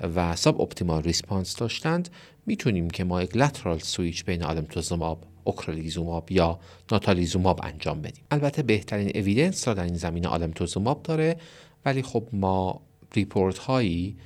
و 0.00 0.36
suboptimal 0.36 1.02
response 1.02 1.56
داشتند 1.56 2.08
می‌تونیم 2.46 2.90
که 2.90 3.04
ما 3.04 3.22
یک 3.22 3.36
lateral 3.36 3.78
switch 3.78 4.24
بین 4.24 4.42
آلمتوزوماب 4.42 5.24
اوکرالیزوماب 5.44 6.32
یا 6.32 6.58
ناتالیزوماب 6.92 7.60
انجام 7.62 8.02
بدیم. 8.02 8.24
البته 8.30 8.62
بهترین 8.62 9.10
evidence 9.14 9.68
را 9.68 9.74
در 9.74 9.84
این 9.84 9.96
زمینه 9.96 10.28
آلمتوزوماب 10.28 11.02
داره 11.02 11.36
ولی 11.84 12.02
خب 12.02 12.28
ما 12.32 12.80
report 13.14 13.58
هایی 13.58 14.16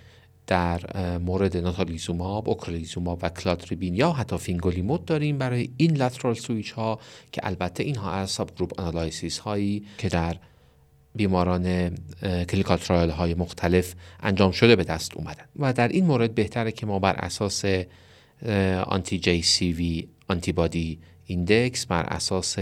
در 0.46 0.80
مورد 1.18 1.56
ناتالیزوماب، 1.56 2.48
اوکرالیزوماب 2.48 3.18
و 3.22 3.28
کلادریبین 3.28 3.94
یا 3.94 4.12
حتی 4.12 4.38
فینگولیمود 4.38 5.04
داریم 5.04 5.38
برای 5.38 5.70
این 5.76 5.96
lateral 5.96 6.34
switch 6.34 6.70
ها 6.70 6.98
که 7.32 7.46
البته 7.46 7.84
اینها 7.84 8.12
از 8.12 8.30
subgroup 8.30 8.80
analysis 8.80 9.38
هایی 9.38 9.84
که 9.98 10.08
در 10.08 10.36
بیماران 11.14 11.96
clinical 12.22 12.78
trial 12.78 13.10
های 13.10 13.34
مختلف 13.34 13.94
انجام 14.20 14.50
شده 14.50 14.76
به 14.76 14.84
دست 14.84 15.16
اومدن 15.16 15.44
و 15.58 15.72
در 15.72 15.88
این 15.88 16.04
مورد 16.04 16.34
بهتره 16.34 16.72
که 16.72 16.86
ما 16.86 16.98
بر 16.98 17.16
اساس 17.16 17.64
anti-JCV 18.86 19.72
antibody 19.72 20.98
index 21.30 21.86
بر 21.86 22.02
اساس 22.02 22.56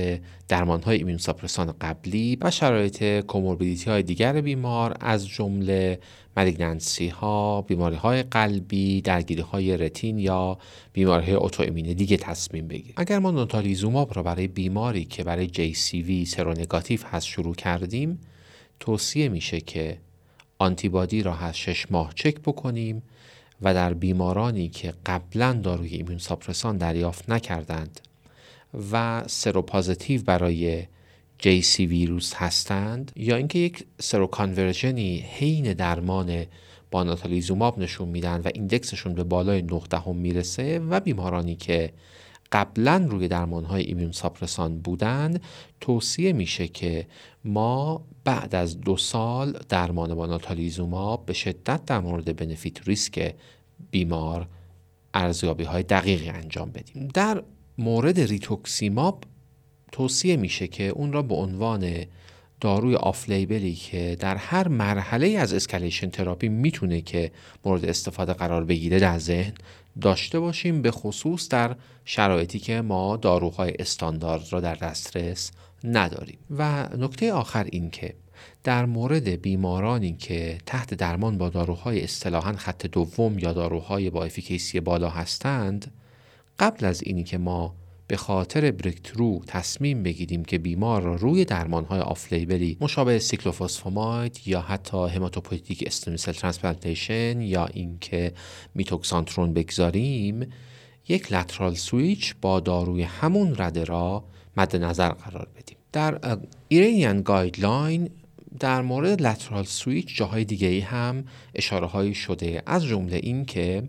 درمان 0.48 0.82
های 0.82 0.98
immune 0.98 1.18
suppressant 1.18 1.75
قبلی 1.80 2.38
و 2.40 2.50
شرایط 2.50 3.20
comorbidity 3.20 3.90
های 3.90 4.02
دیگر 4.02 4.40
بیمار 4.40 4.96
از 5.00 5.28
جمله 5.28 5.98
ملیگننسی 6.36 7.08
ها، 7.08 7.62
بیماری 7.62 7.96
های 7.96 8.22
قلبی، 8.22 9.00
درگیری 9.00 9.42
های 9.42 9.76
رتین 9.76 10.18
یا 10.18 10.58
بیماری 10.92 11.32
های 11.32 11.64
ایمین 11.64 11.92
دیگه 11.92 12.16
تصمیم 12.16 12.68
بگیریم. 12.68 12.94
اگر 12.96 13.18
ما 13.18 13.30
نوتالیزوماب 13.30 14.16
را 14.16 14.22
برای 14.22 14.48
بیماری 14.48 15.04
که 15.04 15.24
برای 15.24 15.48
JCV 15.48 16.28
سرونگاتیو 16.28 17.00
هست 17.06 17.26
شروع 17.26 17.54
کردیم، 17.54 18.18
توصیه 18.80 19.28
میشه 19.28 19.61
که 19.61 19.99
آنتیبادی 20.59 21.23
را 21.23 21.33
هر 21.33 21.52
شش 21.52 21.90
ماه 21.90 22.12
چک 22.14 22.40
بکنیم 22.40 23.02
و 23.62 23.75
در 23.75 23.95
بیمارانی 23.95 24.68
که 24.68 24.95
قبلا 25.06 25.52
داروی 25.52 25.88
ایمون 25.88 26.18
ساپرسان 26.18 26.76
دریافت 26.76 27.30
نکردند 27.30 28.00
و 28.92 29.25
سروپازیتیو 29.26 30.23
برای 30.23 30.83
JC 31.42 31.78
ویروس 31.78 32.35
هستند 32.35 33.12
یا 33.16 33.37
اینکه 33.37 33.59
یک 33.59 33.85
سروکانورژنی 34.00 35.18
حین 35.18 35.73
درمان 35.73 36.47
با 36.90 37.02
ناتالیزوماب 37.02 37.78
نشون 37.78 38.09
میدن 38.09 38.40
و 38.40 38.50
ایندکسشون 38.54 39.14
به 39.14 39.25
بالای 39.25 39.62
9 39.62 39.80
می‌رسه 40.06 40.78
و 40.78 41.00
بیمارانی 41.00 41.56
که 41.56 41.92
قبلا 42.52 43.06
روی 43.10 43.28
درمان 43.28 43.64
های 43.64 43.82
ایمیون 43.82 44.12
ساپرسان 44.12 44.78
بودند 44.78 45.42
توصیه 45.80 46.32
میشه 46.32 46.68
که 46.68 47.06
ما 47.44 48.06
بعد 48.24 48.54
از 48.54 48.80
دو 48.80 48.96
سال 48.96 49.58
درمان 49.68 50.14
با 50.14 50.26
ناتالیزوماب 50.26 51.26
به 51.26 51.32
شدت 51.32 51.84
در 51.84 52.00
مورد 52.00 52.36
بنفیت 52.36 52.88
ریسک 52.88 53.34
بیمار 53.90 54.48
ارزیابی 55.14 55.64
های 55.64 55.82
دقیقی 55.82 56.28
انجام 56.28 56.70
بدیم. 56.70 57.08
در 57.08 57.42
مورد 57.78 58.20
ریتوکسیماب 58.20 59.24
توصیه 59.92 60.36
میشه 60.36 60.66
که 60.66 60.88
اون 60.88 61.12
را 61.12 61.22
به 61.22 61.34
عنوان 61.34 62.06
داروی 62.60 62.94
off-label 62.94 63.28
ی 63.28 63.75
که 63.74 64.16
در 64.20 64.36
هر 64.36 64.68
مرحله 64.68 65.28
از 65.28 65.52
escalation 65.52 66.10
therapy 66.10 66.48
می‌تونه 66.48 67.00
که 67.00 67.32
مورد 67.64 67.84
استفاده 67.84 68.32
قرار 68.32 68.64
بگیره 68.64 68.98
در 68.98 69.18
ذهن 69.18 69.52
داشته 70.00 70.40
باشیم 70.40 70.82
به 70.82 70.90
خصوص 70.90 71.48
در 71.48 71.76
شرایطی 72.04 72.58
که 72.58 72.80
ما 72.80 73.16
داروهای 73.16 73.74
استاندارد 73.78 74.52
را 74.52 74.60
در 74.60 74.74
دسترس 74.74 75.50
نداریم. 75.84 76.38
و 76.50 76.88
نکته 76.96 77.32
آخر 77.32 77.66
این 77.72 77.90
که 77.90 78.14
در 78.64 78.86
مورد 78.86 79.28
بیمارانی 79.28 80.12
که 80.12 80.58
تحت 80.66 80.94
درمان 80.94 81.38
با 81.38 81.48
داروهای 81.48 82.04
اصطلاحا 82.04 82.52
خط 82.52 82.86
دوم 82.86 83.38
یا 83.38 83.52
داروهای 83.52 84.10
با 84.10 84.24
efficacy 84.25 84.80
بالا 84.80 85.10
هستند 85.10 85.92
قبل 86.58 86.86
از 86.86 87.02
اینی 87.02 87.24
که 87.24 87.38
ما 87.38 87.74
به 88.08 88.16
خاطر 88.16 88.70
breakthrough 88.70 89.40
تصمیم 89.46 90.02
بگیریم 90.02 90.44
که 90.44 90.58
بیمار 90.58 91.02
را 91.02 91.14
روی 91.16 91.44
درمانهای 91.44 92.00
off-label 92.00 92.32
ی 92.32 92.76
مشابه 92.80 93.18
سیکلوفوسفاماید 93.18 94.40
یا 94.46 94.60
حتی 94.60 95.08
hematopoietic 95.08 95.84
stem 95.86 96.09
cell 96.09 96.32
transplantation 96.32 97.40
یا 97.40 97.66
اینکه 97.66 98.32
میتوکسانترون 98.75 99.52
بگذاریم 99.52 100.52
یک 101.08 101.32
lateral 101.32 101.75
switch 101.75 102.34
با 102.40 102.60
داروی 102.60 103.02
همون 103.02 103.54
رده 103.58 103.84
را 103.84 104.25
مد 104.56 104.76
نظر 104.76 105.08
قرار 105.08 105.48
بدیم. 105.56 105.76
در 105.92 106.38
Iranian 106.68 107.22
guideline 107.22 108.10
در 108.60 108.82
مورد 108.82 109.22
lateral 109.22 109.64
switch 109.64 110.16
جاهای 110.16 110.44
دیگه 110.44 110.68
ای 110.68 110.80
هم 110.80 111.25
اشاره 111.54 111.86
هایی 111.86 112.14
شده 112.14 112.62
از 112.66 112.84
جمله 112.84 113.16
این 113.16 113.44
که 113.44 113.82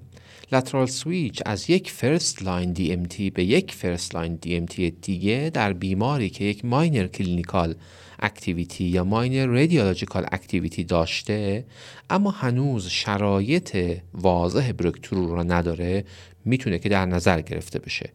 lateral 0.51 0.85
switch 0.85 1.41
از 1.45 1.69
یک 1.69 1.91
first 1.91 2.43
line 2.43 2.75
DMT 2.75 3.21
به 3.33 3.43
یک 3.43 3.73
first 3.73 4.15
line 4.15 4.39
DMT 4.45 4.79
دیگه 5.01 5.51
در 5.53 5.73
بیماری 5.73 6.29
که 6.29 6.43
یک 6.43 6.65
minor 6.65 7.07
clinical 7.07 7.75
activity 8.19 8.83
یا 8.83 9.03
minor 9.03 9.45
radiological 9.45 10.25
activity 10.31 10.83
داشته 10.83 11.65
اما 12.09 12.31
هنوز 12.31 12.87
شرایط 12.87 13.99
واضح 14.13 14.71
breakthrough 14.71 15.35
را 15.35 15.43
نداره 15.43 16.05
می‌تونه 16.45 16.79
که 16.79 16.89
در 16.89 17.05
نظر 17.05 17.41
گرفته 17.41 17.79
بشه. 17.79 18.09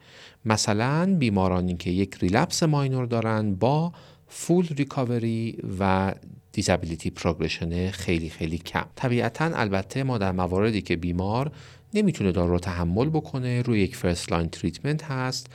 مثلا 0.44 1.16
بیمارانی 1.18 1.76
که 1.76 1.90
یک 1.90 2.14
relapse 2.20 2.62
minor 2.62 3.06
دارن 3.06 3.54
با 3.54 3.92
full 4.28 4.66
recovery 4.76 5.58
و 5.78 6.14
disability 6.52 7.10
progression 7.10 7.90
خیلی 7.90 8.28
خیلی 8.28 8.58
کم. 8.58 8.84
طبیعتا 8.96 9.44
البته 9.44 10.02
ما 10.02 10.18
در 10.18 10.32
مواردی 10.32 10.82
که 10.82 10.96
بیمار 10.96 11.52
نمی‌تونه 11.94 12.32
دارو 12.32 12.50
رو 12.50 12.58
تحمل 12.58 13.08
بکنه 13.08 13.62
روی 13.62 13.80
یک 13.80 13.96
first 13.96 14.32
line 14.32 14.48
treatment 14.48 15.04
هست 15.04 15.46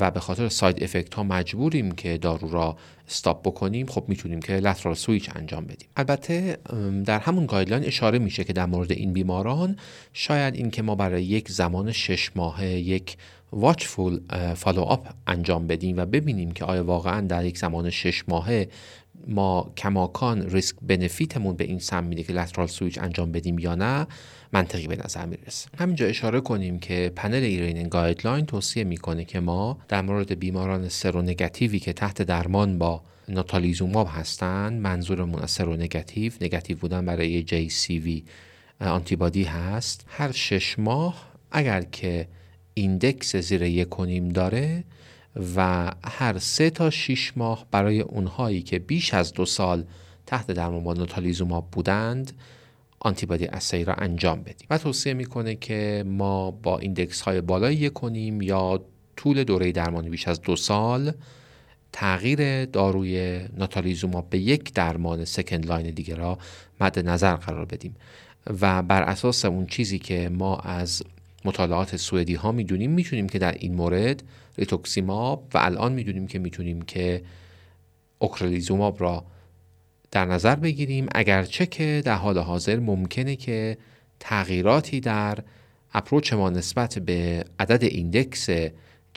و 0.00 0.10
به 0.10 0.20
خاطر 0.20 0.48
side 0.48 0.82
effect 0.82 1.14
ها 1.14 1.22
مجبوریم 1.22 1.90
که 1.90 2.18
دارو 2.18 2.50
را 2.50 2.76
stop 3.08 3.42
بکنیم. 3.46 3.86
خب 3.86 4.04
می‌تونیم 4.08 4.40
که 4.40 4.52
lateral 4.52 4.94
switch 4.94 5.30
انجام 5.36 5.64
بدیم. 5.64 5.88
البته 5.96 6.58
در 7.04 7.18
همون 7.18 7.46
guideline 7.46 7.84
اشاره 7.84 8.18
میشه 8.18 8.44
که 8.44 8.52
در 8.52 8.66
مورد 8.66 8.92
این 8.92 9.12
بیماران 9.12 9.76
شاید 10.12 10.54
این 10.54 10.70
که 10.70 10.82
ما 10.82 10.94
برای 10.94 11.24
یک 11.24 11.50
زمان 11.50 11.92
شش 11.92 12.30
ماهه 12.36 12.66
یک 12.66 13.16
watchful 13.52 14.20
follow-up 14.54 15.08
انجام 15.26 15.66
بدیم 15.66 15.96
و 15.96 16.06
ببینیم 16.06 16.50
که 16.50 16.64
آیا 16.64 16.84
واقعا 16.84 17.20
در 17.20 17.44
یک 17.44 17.58
زمان 17.58 17.90
شش 17.90 18.28
ماهه 18.28 18.68
ما 19.26 19.72
کماکان 19.76 20.50
risk 20.50 20.76
benefit 20.82 21.34
مون 21.34 21.56
به 21.56 21.64
این 21.64 21.78
سمت 21.78 22.04
میره 22.04 22.22
که 22.22 22.32
lateral 22.32 22.66
switch 22.66 22.98
انجام 22.98 23.32
بدیم 23.32 23.58
یا 23.58 23.74
نه. 23.74 24.06
منطقی 24.52 24.86
به 24.86 24.96
نظر 25.04 25.26
می‌رسه. 25.26 25.68
همینجا 25.78 26.06
اشاره 26.06 26.40
کنیم 26.40 26.78
که 26.78 27.12
پنل 27.16 27.42
Iranian 27.42 27.88
guideline 27.88 28.46
توصیه 28.46 28.84
می‌کنه 28.84 29.24
که 29.24 29.40
ما 29.40 29.78
در 29.88 30.02
مورد 30.02 30.38
بیماران 30.38 30.88
seronegative 30.88 31.71
ی 31.71 31.78
که 31.78 31.92
تحت 31.92 32.22
درمان 32.22 32.78
با 32.78 33.02
ناتالیزوماب 33.28 34.08
هستند 34.10 34.80
منظورمون 34.80 35.42
از 35.42 35.50
seronegative 35.50 36.32
negative 36.40 36.76
بودن 36.76 37.06
برای 37.06 37.44
JCV 37.88 38.24
antibody 38.80 39.44
هست. 39.44 40.04
هر 40.08 40.32
شش 40.32 40.78
ماه 40.78 41.32
اگر 41.50 41.82
که 41.82 42.28
index 42.74 43.36
زیر 43.36 43.62
یک 43.62 43.88
و 43.88 43.98
نیم 43.98 44.28
داره 44.28 44.84
و 45.56 45.90
هر 46.04 46.38
سه 46.38 46.70
تا 46.70 46.90
شیش 46.90 47.32
ماه 47.36 47.66
برای 47.70 48.00
اونهایی 48.00 48.62
که 48.62 48.78
بیش 48.78 49.14
از 49.14 49.32
دو 49.32 49.46
سال 49.46 49.84
تحت 50.26 50.50
درمان 50.50 50.84
با 50.84 50.94
ناتالیزوماب 50.94 51.70
بودند 51.70 52.32
antibody 53.00 53.46
assay 53.46 53.84
را 53.84 53.94
انجام 53.94 54.42
بدیم. 54.42 54.66
و 54.70 54.78
توصیه 54.78 55.14
می‌کنه 55.14 55.54
که 55.54 56.04
ما 56.06 56.50
با 56.50 56.78
index 56.78 57.20
های 57.20 57.40
بالای 57.40 57.90
یک 57.90 58.12
و 58.12 58.20
نیم 58.20 58.42
یا 58.42 58.84
طول 59.16 59.44
دوره 59.44 59.72
درمانی 59.72 60.08
بیش 60.08 60.28
از 60.28 60.42
دو 60.42 60.56
سال 60.56 61.12
تغییر 61.92 62.64
داروی 62.64 63.40
ناتالیزوماب 63.56 64.30
به 64.30 64.38
یک 64.38 64.72
درمان 64.72 65.24
second 65.24 65.66
line 65.66 65.90
دیگه 65.90 66.14
را 66.14 66.38
مد 66.80 66.98
نظر 66.98 67.34
قرار 67.34 67.64
بدیم. 67.64 67.96
و 68.60 68.82
بر 68.82 69.02
اساس 69.02 69.44
اون 69.44 69.66
چیزی 69.66 69.98
که 69.98 70.28
ما 70.28 70.56
از 70.56 71.02
مطالعات 71.44 71.96
سوئدی 71.96 72.34
ها 72.34 72.52
می‌دونیم 72.52 72.90
می‌تونیم 72.90 73.28
که 73.28 73.38
در 73.38 73.52
این 73.52 73.74
مورد 73.74 74.22
ریتوکسیماب 74.58 75.46
و 75.54 75.58
الان 75.58 75.92
می‌دونیم 75.92 76.26
که 76.26 76.38
می‌تونیم 76.38 76.82
که 76.82 77.22
اوکرلیزوماب 78.18 79.00
را 79.00 79.24
در 80.10 80.24
نظر 80.24 80.54
بگیریم 80.54 81.06
اگرچه 81.14 81.66
که 81.66 82.02
در 82.04 82.14
حال 82.14 82.38
حاضر 82.38 82.78
ممکنه 82.78 83.36
که 83.36 83.78
تغییراتی 84.20 85.00
در 85.00 85.38
approach 85.94 86.32
ما 86.32 86.50
نسبت 86.50 86.98
به 86.98 87.44
عدد 87.58 87.84
index 87.84 88.50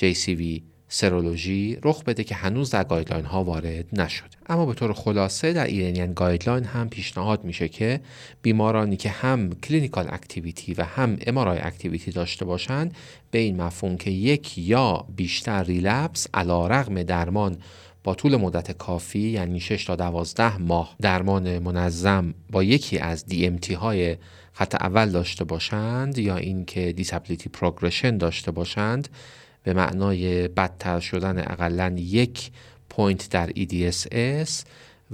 JCV 0.01 0.61
serology 0.93 1.77
رخ 1.83 2.03
بده 2.03 2.23
که 2.23 2.35
هنوز 2.35 2.69
در 2.69 2.83
guideline 2.83 3.25
ها 3.25 3.43
وارد 3.43 3.85
نشد 3.93 4.29
اما 4.49 4.65
به 4.65 4.73
طور 4.73 4.93
خلاصه 4.93 5.53
در 5.53 5.65
Iranian 5.65 6.13
guideline 6.13 6.63
هم 6.63 6.89
پیشنهاد 6.89 7.43
میشه 7.43 7.67
که 7.67 8.01
بیمارانی 8.41 8.97
که 8.97 9.09
هم 9.09 9.53
clinical 9.53 10.07
activity 10.09 10.73
و 10.73 10.83
هم 10.83 11.17
MRI 11.27 11.59
activity 11.59 12.11
داشته 12.11 12.45
باشند 12.45 12.95
به 13.31 13.39
این 13.39 13.61
مفهوم 13.61 13.97
که 13.97 14.11
یک 14.11 14.57
یا 14.57 15.05
بیشتر 15.15 15.63
relapse 15.63 16.27
علی‌رغم 16.33 17.03
درمان 17.03 17.57
با 18.03 18.15
طول 18.15 18.35
مدت 18.35 18.71
کافی 18.71 19.19
یعنی 19.19 19.59
6 19.59 19.85
تا 19.85 19.95
12 19.95 20.57
ماه 20.57 20.95
درمان 21.01 21.59
منظم 21.59 22.33
با 22.51 22.63
یکی 22.63 22.97
از 22.97 23.25
DMT 23.29 23.71
های 23.71 24.17
خط 24.53 24.75
اول 24.75 25.09
داشته 25.09 25.43
باشند 25.43 26.17
یا 26.17 26.37
اینکه 26.37 26.91
disability 26.91 27.49
progression 27.49 28.17
داشته 28.17 28.51
باشند 28.51 29.09
به 29.63 29.73
معنای 29.73 30.47
بدتر 30.47 30.99
شدن 30.99 31.39
اقلا 31.39 31.95
یک 31.97 32.51
point 32.89 33.29
در 33.29 33.49
EDSS 33.49 34.49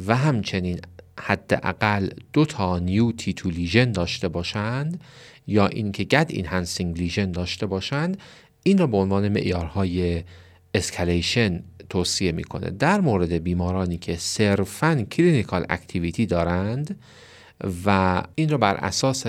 و 0.08 0.16
همچنین 0.16 0.80
حداقل 1.20 2.10
دو 2.34 2.46
تا 2.46 2.80
new 2.80 3.12
T2 3.12 3.50
lesion 3.50 3.92
داشته 3.92 4.28
باشند 4.28 5.02
یا 5.48 5.68
اینکه 5.68 6.04
Gad 6.04 6.28
enhancing 6.30 6.98
lesion 6.98 7.32
داشته 7.32 7.66
باشند 7.66 8.18
این 8.64 8.78
را 8.78 8.88
به 8.88 8.98
عنوان 8.98 9.30
معیارهای 9.30 10.24
escalation 10.74 11.64
توصیه 11.90 12.32
می‌کنه. 12.32 12.70
در 12.70 13.02
مورد 13.02 13.34
بیمارانی 13.34 13.98
که 13.98 14.16
صرفا 14.16 15.06
clinical 15.12 15.66
activity 15.70 16.26
دارند 16.26 17.00
و 17.86 18.24
این 18.36 18.50
رو 18.50 18.58
بر 18.58 18.76
اساس 18.76 19.26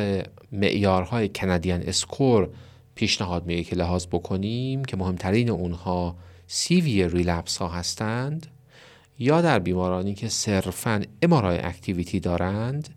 معیارهای 0.53 1.29
Canadian 1.29 1.83
score 1.83 2.49
پیشنهاد 2.95 3.47
میشه 3.47 3.65
که 3.65 3.77
لحاظ 3.77 4.07
بکنیم 4.07 4.85
که 4.85 4.97
مهمترین 4.97 5.51
اونها 5.51 6.17
severe 6.47 7.09
relapse 7.09 7.57
ها 7.57 7.69
هستند 7.69 8.47
یا 9.19 9.41
در 9.41 9.59
بیمارانی 9.59 10.15
که 10.15 10.29
صرفا 10.29 11.03
MRI 11.23 11.59
activity 11.59 12.21
دارند 12.21 12.89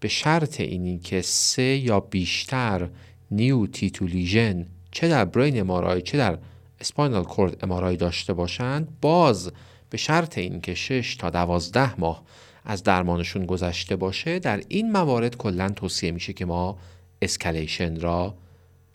به 0.00 0.08
شرط 0.08 0.60
اینی 0.60 0.98
که 0.98 1.22
سه 1.22 1.62
یا 1.62 2.00
بیشتر 2.00 2.88
new 3.30 3.66
T2 3.66 3.91
lesion 3.91 4.66
چه 4.90 5.08
در 5.08 5.24
brain 5.24 5.60
MRI 5.60 6.02
چه 6.02 6.18
در 6.18 6.38
spinal 6.80 7.24
cord 7.24 7.64
MRI 7.64 7.96
داشته 7.96 8.32
باشند 8.32 8.88
باز 9.00 9.52
به 9.90 9.96
شرط 9.96 10.38
اینکه 10.38 10.74
6 10.74 11.16
تا 11.16 11.30
12 11.30 12.00
ماه 12.00 12.22
از 12.64 12.82
درمانشون 12.82 13.46
گذشته 13.46 13.96
باشه 13.96 14.38
در 14.38 14.62
این 14.68 14.92
موارد 14.92 15.36
کلا 15.36 15.68
توصیه 15.68 16.10
میشه 16.10 16.32
که 16.32 16.44
ما 16.44 16.78
escalation 17.22 18.00
را 18.00 18.34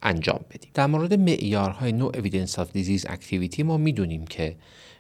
انجام 0.02 0.39
بدیم. 0.50 0.72
در 0.74 0.88
مورد 0.88 1.13
معیارهای 1.13 1.91
no 1.91 2.12
evidence 2.15 2.60
of 2.60 2.72
disease 2.72 3.06
activity 3.10 3.63
ما 3.63 3.78
می‌دونیم 3.78 4.28
که 4.28 4.56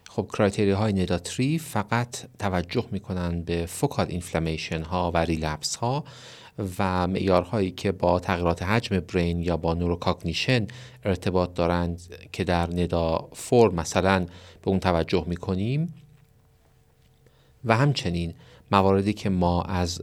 خب 0.09 0.29
criteria 0.33 0.71
های 0.71 0.93
NEDA 0.93 1.23
three 1.23 1.59
فقط 1.59 2.17
توجه 2.39 2.85
می‌کنن 2.91 3.41
به 3.41 3.65
focal 3.65 4.05
inflammation 4.09 4.81
ها 4.81 5.11
و 5.13 5.17
relapse 5.17 5.75
ها 5.75 6.03
و 6.79 7.07
معیارهایی 7.07 7.71
که 7.71 7.91
با 7.91 8.19
تغییرات 8.19 8.63
حجم 8.63 8.99
brain 8.99 9.41
یا 9.41 9.57
با 9.57 9.73
neurocognition 9.73 10.67
ارتباط 11.03 11.53
دارند 11.53 12.01
که 12.31 12.43
در 12.43 12.69
NEDA 12.73 13.29
four 13.33 13.73
مثلا 13.73 14.25
به 14.61 14.69
اون 14.69 14.79
توجه 14.79 15.23
می‌کنیم. 15.27 15.93
و 17.65 17.77
همچنین 17.77 18.33
مواردی 18.71 19.13
که 19.13 19.29
ما 19.29 19.61
از 19.61 20.01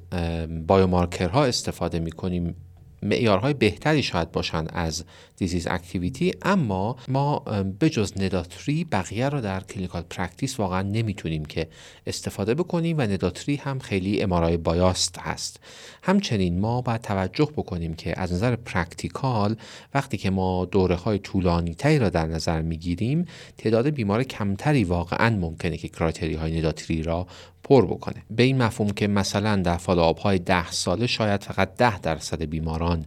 biomarker 0.66 1.37
ها 1.37 1.44
استفاده 1.44 1.98
می‌کنیم 1.98 2.56
معیارهای 3.02 3.54
بهتری 3.54 4.02
شاید 4.02 4.32
باشن 4.32 4.66
از 4.72 5.04
disease 5.36 5.66
activity 5.66 6.32
اما 6.42 6.96
ما 7.08 7.38
بجز 7.80 8.12
NEDA 8.16 8.46
three 8.46 8.84
بقیه 8.84 9.28
رو 9.28 9.40
در 9.40 9.60
clinical 9.60 10.02
practice 10.10 10.60
واقعا 10.60 10.82
نمی‌تونیم 10.82 11.44
که 11.44 11.68
استفاده 12.06 12.54
بکنیم 12.54 12.98
و 12.98 13.00
NEDA 13.00 13.25
three 13.25 13.56
هم 13.56 13.78
خیلی 13.78 14.22
MRI 14.22 14.56
biased 14.56 15.18
هست. 15.18 15.60
همچنین 16.02 16.60
ما 16.60 16.80
باید 16.80 17.00
توجه 17.00 17.48
بکنیم 17.56 17.94
که 17.94 18.20
از 18.20 18.32
نظر 18.32 18.56
practical 18.56 19.56
وقتی 19.94 20.16
که 20.16 20.30
ما 20.30 20.64
دوره 20.64 20.94
های 20.94 21.18
طولانی 21.18 21.74
تری 21.74 21.98
را 21.98 22.08
در 22.08 22.26
نظر 22.26 22.62
می‌گیریم 22.62 23.24
تعداد 23.58 23.88
بیمار 23.88 24.22
کمتری 24.22 24.84
واقعا 24.84 25.30
ممکنه 25.30 25.76
که 25.76 25.88
criteria 25.88 26.34
های 26.34 26.58
NEDA 26.58 26.78
three 26.78 27.02
را 27.02 27.26
پر 27.68 27.86
بکنه. 27.86 28.22
به 28.30 28.42
این 28.42 28.62
مفهوم 28.62 28.90
که 28.90 29.08
مثلا 29.08 29.56
در 29.56 29.76
follow-up 29.76 30.20
های 30.20 30.38
ده 30.38 30.70
ساله 30.70 31.06
شاید 31.06 31.42
فقط 31.42 31.74
ده 31.74 31.98
درصد 31.98 32.42
بیماران 32.42 33.04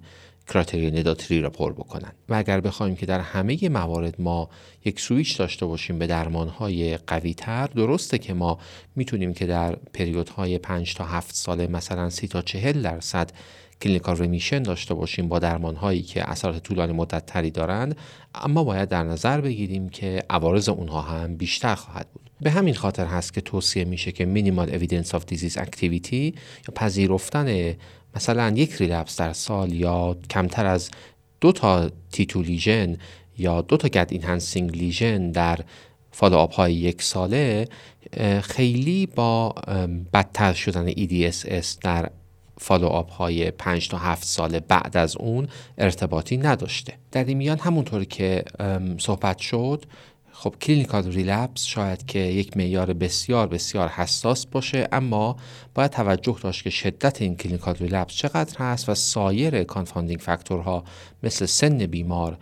criteria 0.47 0.91
NEDA 0.91 1.13
three 1.13 1.41
را 1.41 1.49
پر 1.49 1.73
بکنن. 1.73 2.11
و 2.29 2.35
اگر 2.35 2.59
بخوایم 2.61 2.95
که 2.95 3.05
در 3.05 3.19
همه 3.19 3.69
موارد 3.69 4.21
ما 4.21 4.49
یک 4.85 4.99
سویچ 4.99 5.37
داشته 5.37 5.65
باشیم 5.65 5.99
به 5.99 6.07
درمان 6.07 6.47
های 6.47 6.97
قوی 6.97 7.33
تر 7.33 7.67
درسته 7.67 8.17
که 8.17 8.33
ما 8.33 8.59
می‌تونیم 8.95 9.33
که 9.33 9.45
در 9.45 9.75
period 9.75 10.37
های 10.37 10.57
5 10.57 10.93
تا 10.93 11.05
7 11.05 11.35
ساله 11.35 11.67
مثلا 11.67 12.09
30 12.09 12.27
تا 12.27 12.41
40 12.41 12.81
درصد 12.81 13.31
clinical 13.81 14.17
remission 14.17 14.63
داشته 14.63 14.93
باشیم 14.93 15.27
با 15.27 15.39
درمان 15.39 15.75
هایی 15.75 16.01
که 16.01 16.29
اثرات 16.29 16.63
طولانی 16.63 16.93
مدت 16.93 17.25
تری 17.25 17.51
دارند 17.51 17.97
اما 18.35 18.63
باید 18.63 18.89
در 18.89 19.03
نظر 19.03 19.41
بگیریم 19.41 19.89
که 19.89 20.23
عوارض 20.29 20.69
اونها 20.69 21.01
هم 21.01 21.37
بیشتر 21.37 21.75
خواهد 21.75 22.07
بود. 22.13 22.20
به 22.41 22.51
همین 22.51 22.73
خاطر 22.73 23.05
هست 23.05 23.33
که 23.33 23.41
توصیه 23.41 23.85
میشه 23.85 24.11
که 24.11 24.25
minimal 24.25 24.69
evidence 24.69 25.15
of 25.15 25.25
disease 25.25 25.57
activity 25.57 26.35
یا 26.67 26.73
پذیرفتن 26.75 27.75
مثلا 28.15 28.49
یک 28.55 28.73
relapse 28.73 29.15
در 29.15 29.33
سال 29.33 29.73
یا 29.73 30.17
کمتر 30.29 30.65
از 30.65 30.89
دو 31.41 31.51
تا 31.51 31.89
T2 32.11 32.33
lesion 32.33 32.97
یا 33.37 33.61
دو 33.61 33.77
تا 33.77 33.87
Gad 33.87 34.07
enhancing 34.11 34.77
lesion 34.77 35.31
در 35.31 35.59
follow-up 36.11 36.53
های 36.53 36.73
یک 36.73 37.01
ساله 37.01 37.67
خیلی 38.41 39.05
با 39.05 39.55
بدتر 40.13 40.53
شدن 40.53 40.91
EDSS 40.91 41.65
در 41.81 42.11
follow-up 42.61 43.11
های 43.11 43.51
5 43.51 43.87
تا 43.87 43.97
7 43.97 44.23
ساله 44.23 44.59
بعد 44.59 44.97
از 44.97 45.17
اون 45.17 45.47
ارتباطی 45.77 46.37
نداشته. 46.37 46.93
در 47.11 47.23
این 47.23 47.37
میان 47.37 47.59
همونطور 47.59 48.03
که 48.03 48.43
صحبت 48.97 49.37
شد 49.37 49.85
خب 50.41 50.55
clinical 50.61 51.11
relapse 51.11 51.63
شاید 51.65 52.05
که 52.05 52.19
یک 52.19 52.57
معیار 52.57 52.93
بسیار 52.93 53.47
بسیار 53.47 53.87
حساس 53.87 54.45
باشه 54.45 54.87
اما 54.91 55.35
باید 55.75 55.91
توجه 55.91 56.37
داشت 56.41 56.63
که 56.63 56.69
شدت 56.69 57.21
این 57.21 57.35
clinical 57.35 57.75
relapse 57.75 58.13
چقدر 58.13 58.57
هست 58.57 58.89
و 58.89 58.95
سایر 58.95 59.63
confounding 59.63 60.19
factor 60.19 60.74
ها 60.74 60.83
مثل 61.23 61.45
سن 61.45 61.77
بیمار 61.77 62.37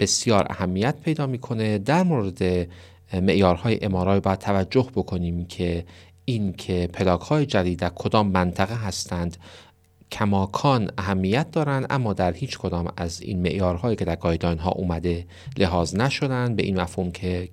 بسیار 0.00 0.46
اهمیت 0.50 0.96
پیدا 1.02 1.26
می‌کنه. 1.26 1.78
در 1.78 2.02
مورد 2.02 2.68
معیارهای 3.12 3.84
MRI 3.84 4.20
باید 4.20 4.38
توجه 4.38 4.86
بکنیم 4.94 5.46
که 5.46 5.84
این 6.24 6.52
که 6.52 6.88
پلاک 6.92 7.20
های 7.20 7.46
جدید 7.46 7.78
در 7.78 7.88
کدام 7.94 8.28
منطقه 8.28 8.74
هستند 8.74 9.36
کماکان 10.12 10.90
اهمیت 10.98 11.50
دارند 11.50 11.86
اما 11.90 12.12
در 12.12 12.32
هیچ 12.32 12.58
کدام 12.58 12.92
از 12.96 13.22
این 13.22 13.42
معیارهایی 13.42 13.96
که 13.96 14.04
در 14.04 14.16
guideline 14.16 14.58
ها 14.58 14.70
اومده 14.70 15.26
لحاظ 15.56 15.94
نشدن 15.94 16.56
به 16.56 16.62
این 16.62 16.80
مفهوم 16.80 17.10
که 17.10 17.48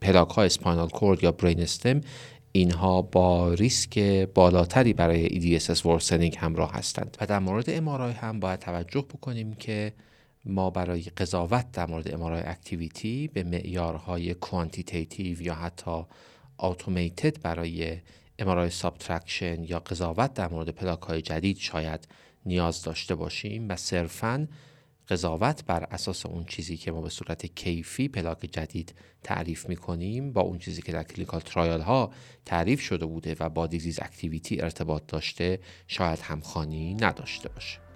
پلاک 0.00 0.30
های 0.30 0.46
spinal 0.46 0.88
cord 0.88 1.24
یا 1.24 1.32
brain 1.32 1.60
stem 1.60 2.00
اینها 2.52 3.02
با 3.02 3.54
ریسک 3.54 3.98
بالاتری 4.34 4.92
برای 4.92 5.28
EDSS 5.28 5.86
worsening 5.86 6.36
همراه 6.38 6.72
هستند. 6.72 7.16
و 7.20 7.26
در 7.26 7.38
مورد 7.38 7.70
MRI 7.70 8.12
هم 8.12 8.40
باید 8.40 8.60
توجه 8.60 9.00
بکنیم 9.00 9.54
که 9.54 9.92
ما 10.44 10.70
برای 10.70 11.02
قضاوت 11.02 11.72
در 11.72 11.86
مورد 11.86 12.14
MRI 12.14 12.42
activity 12.44 13.28
به 13.28 13.42
معیارهای 13.42 14.34
quantitative 14.34 15.42
یا 15.42 15.54
حتی 15.54 16.04
automated 16.58 17.42
برای 17.42 17.98
MRI 18.38 18.70
subtraction 18.70 19.64
یا 19.64 19.78
قضاوت 19.78 20.34
در 20.34 20.48
مورد 20.48 20.68
پلاک 20.68 21.00
های 21.00 21.22
جدید 21.22 21.58
شاید 21.58 22.08
نیاز 22.46 22.82
داشته 22.82 23.14
باشیم 23.14 23.68
و 23.68 23.76
صرفاً 23.76 24.48
قضاوت 25.08 25.64
بر 25.64 25.84
اساس 25.84 26.26
اون 26.26 26.44
چیزی 26.44 26.76
که 26.76 26.92
ما 26.92 27.00
به 27.00 27.08
صورت 27.08 27.46
کیفی 27.46 28.08
پلاک 28.08 28.38
جدید 28.52 28.94
تعریف 29.22 29.68
می 29.68 29.76
کنیم 29.76 30.32
با 30.32 30.40
اون 30.40 30.58
چیزی 30.58 30.82
که 30.82 30.92
در 30.92 31.02
clinical 31.02 31.40
trial 31.40 31.80
ها 31.80 32.12
تعریف 32.44 32.80
شده 32.80 33.06
بوده 33.06 33.36
و 33.40 33.48
با 33.48 33.66
disease 33.66 33.98
activity 34.02 34.60
ارتباط 34.60 35.02
داشته 35.08 35.60
شاید 35.86 36.18
همخانی 36.18 36.94
نداشته 36.94 37.48
باشه. 37.48 37.87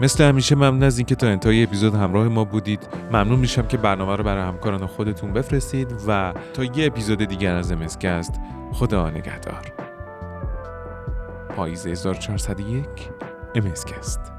مثل 0.00 0.24
همیشه 0.24 0.54
ممنون 0.54 0.82
از 0.82 0.98
اینکه 0.98 1.14
تا 1.14 1.26
انتهای 1.26 1.62
اپیزود 1.62 1.94
همراه 1.94 2.28
ما 2.28 2.44
بودید. 2.44 2.88
ممنون 3.12 3.38
میشم 3.38 3.66
که 3.66 3.76
برنامه 3.76 4.16
رو 4.16 4.24
برای 4.24 4.42
همکاران 4.42 4.86
خودتون 4.86 5.32
بفرستید 5.32 5.94
و 6.08 6.34
تا 6.54 6.64
یه 6.64 6.86
اپیزود 6.86 7.24
دیگر 7.24 7.54
از 7.54 7.72
امسکست 7.72 8.34
خدا 8.72 9.10
نگهدار. 9.10 9.72
پاییز 11.56 11.86
1401 11.86 12.86
امسکست. 13.54 14.37